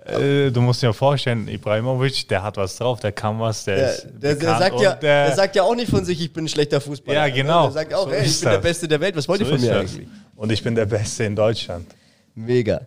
äh, 0.05 0.51
du 0.51 0.61
musst 0.61 0.81
dir 0.81 0.93
vorstellen, 0.93 1.47
Ibrahimovic, 1.47 2.27
der 2.27 2.41
hat 2.43 2.57
was 2.57 2.75
drauf, 2.77 2.99
der 2.99 3.11
kann 3.11 3.39
was, 3.39 3.65
der, 3.65 3.75
der, 3.75 3.89
ist 3.91 4.07
der, 4.21 4.35
der, 4.35 4.57
sagt 4.57 4.79
ja, 4.79 4.93
der, 4.93 5.25
der 5.27 5.35
sagt 5.35 5.55
ja 5.55 5.63
auch 5.63 5.75
nicht 5.75 5.89
von 5.89 6.03
sich, 6.03 6.19
ich 6.21 6.33
bin 6.33 6.45
ein 6.45 6.47
schlechter 6.47 6.81
Fußballer. 6.81 7.27
Ja, 7.27 7.33
genau. 7.33 7.63
Der 7.63 7.71
sagt 7.71 7.93
auch, 7.93 8.05
So 8.05 8.11
ey, 8.11 8.25
ich 8.25 8.39
bin 8.39 8.49
der 8.49 8.53
das. 8.53 8.61
Beste 8.63 8.87
der 8.87 8.99
Welt. 8.99 9.15
Was 9.15 9.27
wollt 9.27 9.39
so 9.39 9.45
ihr 9.45 9.51
von 9.51 9.61
mir 9.61 9.79
eigentlich? 9.79 10.07
Und 10.35 10.51
ich 10.51 10.63
bin 10.63 10.75
der 10.75 10.85
Beste 10.85 11.23
in 11.25 11.35
Deutschland. 11.35 11.87
Mega. 12.33 12.81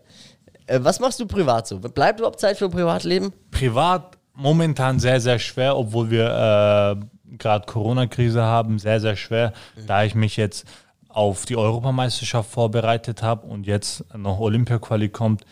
Äh, 0.66 0.80
was 0.82 0.98
machst 0.98 1.20
du 1.20 1.26
privat 1.26 1.68
so? 1.68 1.78
Bleibt 1.78 2.20
überhaupt 2.20 2.40
Zeit 2.40 2.56
für 2.56 2.68
Privatleben? 2.68 3.32
Privat 3.50 4.18
momentan 4.34 4.98
sehr, 4.98 5.20
sehr 5.20 5.38
schwer, 5.38 5.76
obwohl 5.76 6.10
wir 6.10 6.98
äh, 7.00 7.36
gerade 7.38 7.66
Corona-Krise 7.66 8.42
haben, 8.42 8.78
sehr, 8.78 9.00
sehr 9.00 9.16
schwer, 9.16 9.52
da 9.86 10.04
ich 10.04 10.14
mich 10.14 10.36
jetzt 10.36 10.66
auf 11.08 11.46
die 11.46 11.56
Europameisterschaft 11.56 12.50
vorbereitet 12.50 13.22
habe 13.22 13.46
und 13.46 13.66
jetzt 13.66 14.04
noch 14.16 14.40
Olympia-Quali 14.40 15.10
kommt. 15.10 15.44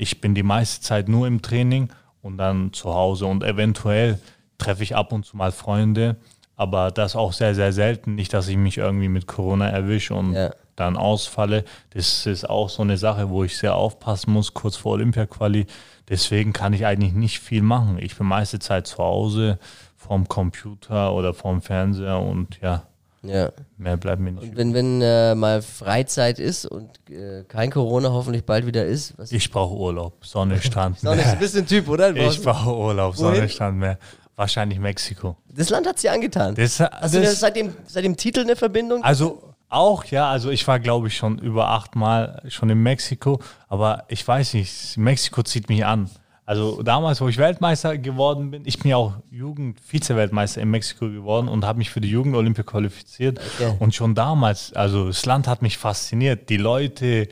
Ich 0.00 0.20
bin 0.20 0.34
die 0.34 0.42
meiste 0.42 0.80
Zeit 0.84 1.08
nur 1.08 1.26
im 1.26 1.42
Training 1.42 1.88
und 2.22 2.38
dann 2.38 2.72
zu 2.72 2.94
Hause 2.94 3.26
und 3.26 3.42
eventuell 3.42 4.18
treffe 4.58 4.82
ich 4.82 4.94
ab 4.94 5.12
und 5.12 5.24
zu 5.26 5.36
mal 5.36 5.52
Freunde, 5.52 6.16
aber 6.56 6.90
das 6.90 7.16
auch 7.16 7.32
sehr, 7.32 7.54
sehr 7.54 7.72
selten. 7.72 8.14
Nicht, 8.14 8.32
dass 8.32 8.48
ich 8.48 8.56
mich 8.56 8.78
irgendwie 8.78 9.08
mit 9.08 9.26
Corona 9.26 9.68
erwische 9.68 10.14
und 10.14 10.32
Ja. 10.34 10.50
dann 10.76 10.96
ausfalle. 10.96 11.64
Das 11.90 12.26
ist 12.26 12.48
auch 12.48 12.68
so 12.68 12.82
eine 12.82 12.96
Sache, 12.96 13.28
wo 13.30 13.42
ich 13.44 13.56
sehr 13.58 13.74
aufpassen 13.74 14.32
muss, 14.32 14.54
kurz 14.54 14.76
vor 14.76 14.92
Olympia-Quali. 14.92 15.66
Deswegen 16.08 16.52
kann 16.52 16.72
ich 16.72 16.86
eigentlich 16.86 17.12
nicht 17.12 17.40
viel 17.40 17.62
machen. 17.62 17.98
Ich 18.00 18.16
bin 18.16 18.26
meiste 18.26 18.58
Zeit 18.60 18.86
zu 18.86 18.98
Hause, 18.98 19.58
vorm 19.96 20.28
Computer 20.28 21.12
oder 21.12 21.34
vorm 21.34 21.60
Fernseher 21.60 22.20
und 22.20 22.60
ja, 22.62 22.84
Ja. 23.22 23.50
mehr 23.76 23.96
bleibt 23.96 24.20
mir 24.20 24.32
nicht. 24.32 24.42
Und 24.44 24.56
wenn, 24.56 24.74
wenn 24.74 25.02
äh, 25.02 25.34
mal 25.34 25.60
Freizeit 25.60 26.38
ist 26.38 26.66
und 26.66 26.90
äh, 27.10 27.44
kein 27.48 27.70
Corona 27.70 28.10
hoffentlich 28.10 28.44
bald 28.44 28.64
wieder 28.66 28.84
ist, 28.86 29.18
was 29.18 29.32
Ich 29.32 29.50
brauche 29.50 29.74
Urlaub, 29.74 30.24
Sonne, 30.24 30.58
Strand, 30.62 31.00
Sonne 31.00 31.16
ist 31.20 31.26
ein 31.26 31.30
Meer. 31.32 31.40
bisschen 31.40 31.66
Typ, 31.66 31.88
oder? 31.88 32.12
Du 32.12 32.20
Ich 32.20 32.42
brauche 32.42 32.76
Urlaub, 32.76 33.18
Wohin? 33.18 33.34
Sonne, 33.36 33.48
Strand, 33.48 33.78
Meer. 33.78 33.98
Wahrscheinlich 34.36 34.78
Mexiko. 34.78 35.36
Das 35.52 35.68
Land 35.68 35.88
hat 35.88 35.96
es 35.96 36.02
dir 36.02 36.12
angetan. 36.12 36.54
Das, 36.54 36.78
Hast 36.78 37.12
du 37.14 37.20
das 37.20 37.40
seit, 37.40 37.56
dem, 37.56 37.72
seit 37.86 38.04
dem 38.04 38.16
Titel 38.16 38.40
eine 38.40 38.54
Verbindung? 38.54 39.02
Also 39.02 39.42
auch, 39.68 40.04
ja, 40.04 40.30
also 40.30 40.50
ich 40.50 40.66
war, 40.68 40.78
glaube 40.78 41.08
ich, 41.08 41.16
schon 41.16 41.38
über 41.40 41.68
achtmal 41.70 42.40
schon 42.48 42.70
in 42.70 42.80
Mexiko, 42.82 43.40
aber 43.66 44.04
ich 44.06 44.26
weiß 44.26 44.54
nicht, 44.54 44.96
Mexiko 44.96 45.42
zieht 45.42 45.68
mich 45.68 45.84
an. 45.84 46.08
Also 46.48 46.82
damals, 46.82 47.20
wo 47.20 47.28
ich 47.28 47.36
Weltmeister 47.36 47.98
geworden 47.98 48.50
bin, 48.50 48.62
ich 48.64 48.78
bin 48.78 48.90
ja 48.90 48.96
auch 48.96 49.12
Jugend-Vize-Weltmeister 49.30 50.62
in 50.62 50.70
Mexiko 50.70 51.10
geworden 51.10 51.46
und 51.46 51.66
habe 51.66 51.76
mich 51.76 51.90
für 51.90 52.00
die 52.00 52.08
Jugend-Olympia 52.08 52.64
qualifiziert. 52.64 53.38
Okay. 53.58 53.74
Und 53.78 53.94
schon 53.94 54.14
damals, 54.14 54.72
also 54.72 55.08
das 55.08 55.26
Land 55.26 55.46
hat 55.46 55.60
mich 55.60 55.76
fasziniert. 55.76 56.48
Die 56.48 56.56
Leute, 56.56 57.28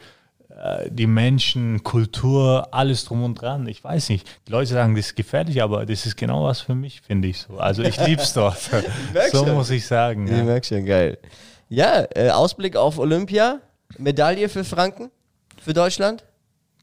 äh, 0.50 0.90
die 0.90 1.06
Menschen, 1.06 1.82
Kultur, 1.82 2.68
alles 2.72 3.06
drum 3.06 3.24
und 3.24 3.40
dran. 3.40 3.66
Ich 3.68 3.82
weiß 3.82 4.10
nicht. 4.10 4.28
Die 4.48 4.52
Leute 4.52 4.74
sagen, 4.74 4.94
das 4.94 5.06
ist 5.06 5.16
gefährlich, 5.16 5.62
aber 5.62 5.86
das 5.86 6.04
ist 6.04 6.16
genau 6.16 6.44
was 6.44 6.60
für 6.60 6.74
mich, 6.74 7.00
finde 7.00 7.28
ich 7.28 7.38
so. 7.40 7.56
Also 7.56 7.84
ich 7.84 7.98
liebe 8.06 8.20
es 8.20 8.32
dort. 8.34 8.58
so 9.32 9.46
schon. 9.46 9.54
muss 9.54 9.70
ich 9.70 9.86
sagen. 9.86 10.26
Ich 10.26 10.32
Ja. 10.36 10.44
merke 10.44 10.66
schon, 10.66 10.84
geil. 10.84 11.16
Ja, 11.70 12.04
äh, 12.14 12.28
Ausblick 12.28 12.76
auf 12.76 12.98
Olympia. 12.98 13.60
Medaille 13.96 14.50
für 14.50 14.62
Franken? 14.62 15.10
Für 15.58 15.72
Deutschland? 15.72 16.22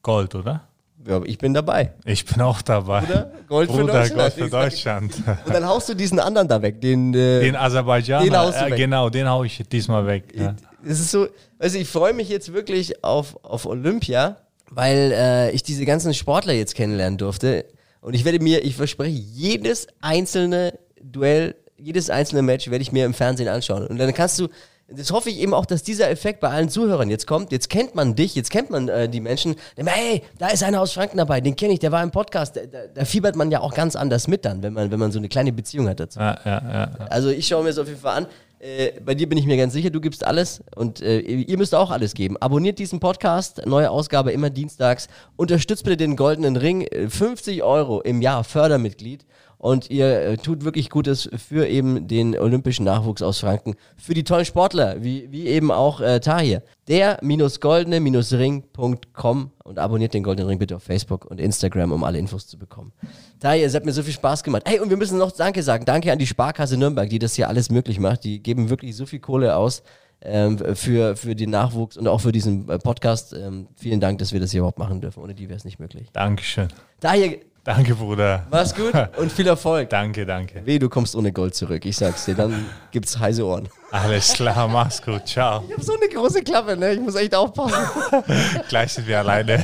Gold, 0.01 0.33
oder? 0.33 0.67
Ja, 1.07 1.21
ich 1.25 1.37
bin 1.37 1.53
dabei. 1.53 1.91
Ich 2.05 2.25
bin 2.25 2.41
auch 2.41 2.61
dabei. 2.61 3.01
Bruder, 3.01 3.31
Gold 3.47 3.71
für 3.71 3.77
Bruder, 3.77 3.93
Deutschland. 3.93 4.17
Gold 4.19 4.33
für 4.33 4.49
Deutschland. 4.49 5.13
Und 5.45 5.53
dann 5.53 5.65
haust 5.67 5.89
du 5.89 5.93
diesen 5.93 6.19
anderen 6.19 6.47
da 6.47 6.61
weg, 6.61 6.79
den. 6.81 7.13
Äh, 7.13 7.41
Den 7.41 7.55
Aserbaidschaner, 7.55 8.23
Den 8.23 8.37
haust 8.37 8.59
du 8.59 8.65
äh, 8.65 8.71
weg. 8.71 8.77
genau, 8.77 9.09
den 9.09 9.27
hau 9.27 9.43
ich 9.43 9.61
diesmal 9.71 10.07
weg. 10.07 10.25
Ja. 10.35 10.55
Es 10.85 10.99
ist 10.99 11.11
so, 11.11 11.27
also 11.59 11.77
ich 11.77 11.89
freue 11.89 12.13
mich 12.13 12.29
jetzt 12.29 12.53
wirklich 12.53 13.03
auf, 13.03 13.37
auf 13.43 13.65
Olympia, 13.65 14.37
weil 14.69 15.11
äh, 15.13 15.51
ich 15.51 15.63
diese 15.63 15.85
ganzen 15.85 16.13
Sportler 16.13 16.53
jetzt 16.53 16.75
kennenlernen 16.75 17.17
durfte. 17.17 17.65
Und 18.01 18.13
ich 18.15 18.25
werde 18.25 18.39
mir, 18.39 18.63
ich 18.63 18.75
verspreche, 18.75 19.17
jedes 19.17 19.87
einzelne 20.01 20.77
Duell 21.01 21.55
jedes 21.83 22.09
einzelne 22.09 22.41
Match 22.41 22.69
werde 22.69 22.81
ich 22.81 22.91
mir 22.91 23.05
im 23.05 23.13
Fernsehen 23.13 23.49
anschauen. 23.49 23.85
Und 23.87 23.97
dann 23.97 24.13
kannst 24.13 24.39
du, 24.39 24.47
das 24.89 25.11
hoffe 25.11 25.29
ich 25.29 25.39
eben 25.39 25.53
auch, 25.53 25.65
dass 25.65 25.83
dieser 25.83 26.09
Effekt 26.09 26.39
bei 26.39 26.49
allen 26.49 26.69
Zuhörern 26.69 27.09
jetzt 27.09 27.25
kommt. 27.25 27.51
Jetzt 27.51 27.69
kennt 27.69 27.95
man 27.95 28.15
dich, 28.15 28.35
jetzt 28.35 28.51
kennt 28.51 28.69
man 28.69 28.89
äh, 28.89 29.07
die 29.07 29.21
Menschen. 29.21 29.55
Hey, 29.75 30.23
da 30.37 30.47
ist 30.49 30.63
einer 30.63 30.81
aus 30.81 30.91
Franken 30.93 31.17
dabei, 31.17 31.41
den 31.41 31.55
kenne 31.55 31.73
ich, 31.73 31.79
der 31.79 31.91
war 31.91 32.03
im 32.03 32.11
Podcast. 32.11 32.57
Da, 32.57 32.61
da, 32.65 32.79
da, 32.93 33.05
fiebert 33.05 33.35
man 33.35 33.49
ja 33.49 33.61
auch 33.61 33.73
ganz 33.73 33.95
anders 33.95 34.27
mit 34.27 34.45
dann, 34.45 34.61
wenn 34.61 34.73
man, 34.73 34.91
wenn 34.91 34.99
man 34.99 35.11
so 35.11 35.19
eine 35.19 35.29
kleine 35.29 35.53
Beziehung 35.53 35.87
hat 35.87 35.99
dazu. 35.99 36.19
Ja, 36.19 36.37
ja, 36.45 36.61
ja. 36.61 36.91
Also 37.09 37.29
ich 37.29 37.47
schaue 37.47 37.63
mir 37.63 37.69
das 37.69 37.77
auf 37.77 37.87
jeden 37.87 37.99
Fall 37.99 38.17
an. 38.17 38.27
Äh, 38.59 38.99
bei 39.01 39.15
dir 39.15 39.27
bin 39.27 39.37
ich 39.37 39.45
mir 39.45 39.57
ganz 39.57 39.73
sicher, 39.73 39.89
du 39.89 40.01
gibst 40.01 40.25
alles 40.25 40.63
und 40.75 41.01
äh, 41.01 41.19
ihr 41.19 41.57
müsst 41.57 41.75
auch 41.75 41.89
alles 41.89 42.13
geben. 42.13 42.37
Abonniert 42.37 42.77
diesen 42.77 42.99
Podcast, 42.99 43.65
neue 43.65 43.89
Ausgabe 43.89 44.31
immer 44.31 44.49
dienstags. 44.49 45.07
Unterstützt 45.37 45.83
bitte 45.85 45.97
den 45.97 46.15
Goldenen 46.15 46.55
Ring, 46.57 46.87
50 47.09 47.63
Euro 47.63 48.01
im 48.01 48.21
Jahr 48.21 48.43
Fördermitglied 48.43 49.25
und 49.63 49.89
ihr 49.89 50.21
äh, 50.21 50.35
tut 50.35 50.65
wirklich 50.65 50.89
Gutes 50.89 51.29
für 51.37 51.65
eben 51.65 52.09
den 52.09 52.37
olympischen 52.37 52.83
Nachwuchs 52.83 53.21
aus 53.21 53.39
Franken, 53.39 53.75
für 53.95 54.13
die 54.13 54.25
tollen 54.25 54.43
Sportler, 54.43 55.01
wie, 55.01 55.31
wie 55.31 55.47
eben 55.47 55.71
auch 55.71 56.01
äh, 56.01 56.19
Tahir. 56.19 56.63
Der-goldene-ring.com 56.89 59.51
und 59.63 59.79
abonniert 59.79 60.13
den 60.13 60.23
Goldenen 60.23 60.49
Ring 60.49 60.59
bitte 60.59 60.75
auf 60.75 60.83
Facebook 60.83 61.23
und 61.23 61.39
Instagram, 61.39 61.93
um 61.93 62.03
alle 62.03 62.19
Infos 62.19 62.45
zu 62.45 62.59
bekommen. 62.59 62.91
Tahir, 63.39 63.65
es 63.65 63.73
hat 63.73 63.85
mir 63.85 63.93
so 63.93 64.03
viel 64.03 64.11
Spaß 64.11 64.43
gemacht. 64.43 64.63
Hey, 64.65 64.81
und 64.81 64.89
wir 64.89 64.97
müssen 64.97 65.17
noch 65.17 65.31
Danke 65.31 65.63
sagen. 65.63 65.85
Danke 65.85 66.11
an 66.11 66.19
die 66.19 66.27
Sparkasse 66.27 66.75
Nürnberg, 66.75 67.09
die 67.09 67.19
das 67.19 67.35
hier 67.35 67.47
alles 67.47 67.71
möglich 67.71 68.01
macht. 68.01 68.25
Die 68.25 68.43
geben 68.43 68.69
wirklich 68.69 68.97
so 68.97 69.05
viel 69.05 69.19
Kohle 69.19 69.55
aus 69.55 69.81
ähm, 70.23 70.57
für, 70.75 71.15
für 71.15 71.37
den 71.37 71.51
Nachwuchs 71.51 71.95
und 71.95 72.09
auch 72.09 72.19
für 72.19 72.33
diesen 72.33 72.67
äh, 72.67 72.79
Podcast. 72.79 73.31
Ähm, 73.31 73.69
vielen 73.77 74.01
Dank, 74.01 74.19
dass 74.19 74.33
wir 74.33 74.41
das 74.41 74.51
hier 74.51 74.59
überhaupt 74.59 74.79
machen 74.79 74.99
dürfen. 74.99 75.23
Ohne 75.23 75.33
die 75.33 75.47
wäre 75.47 75.55
es 75.55 75.63
nicht 75.63 75.79
möglich. 75.79 76.09
Dankeschön. 76.11 76.67
Tahir, 76.99 77.37
Danke, 77.63 77.95
Bruder. 77.95 78.45
Mach's 78.51 78.75
gut 78.75 78.93
und 79.17 79.31
viel 79.31 79.47
Erfolg. 79.47 79.89
Danke, 79.89 80.25
danke. 80.25 80.65
Weh, 80.65 80.79
du 80.79 80.89
kommst 80.89 81.15
ohne 81.15 81.31
Gold 81.31 81.55
zurück. 81.55 81.85
Ich 81.85 81.95
sag's 81.95 82.25
dir, 82.25 82.35
dann 82.35 82.65
gibt's 82.91 83.17
heiße 83.17 83.45
Ohren. 83.45 83.69
Alles 83.91 84.33
klar, 84.33 84.67
mach's 84.67 85.01
gut. 85.01 85.25
Ciao. 85.27 85.63
Ich 85.69 85.75
hab 85.75 85.83
so 85.83 85.93
eine 85.95 86.09
große 86.09 86.41
Klappe, 86.43 86.75
ne? 86.75 86.93
Ich 86.93 86.99
muss 86.99 87.15
echt 87.15 87.33
aufpassen. 87.33 87.77
Gleich 88.69 88.91
sind 88.93 89.07
wir 89.07 89.19
alleine. 89.19 89.63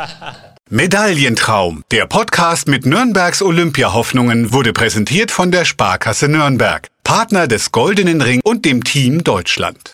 Medaillentraum. 0.70 1.82
Der 1.90 2.06
Podcast 2.06 2.68
mit 2.68 2.86
Nürnbergs 2.86 3.42
Olympiahoffnungen 3.42 4.52
wurde 4.52 4.72
präsentiert 4.72 5.30
von 5.30 5.50
der 5.50 5.64
Sparkasse 5.64 6.28
Nürnberg, 6.28 6.88
Partner 7.02 7.48
des 7.48 7.72
Goldenen 7.72 8.22
Ring 8.22 8.40
und 8.44 8.64
dem 8.64 8.84
Team 8.84 9.24
Deutschland. 9.24 9.92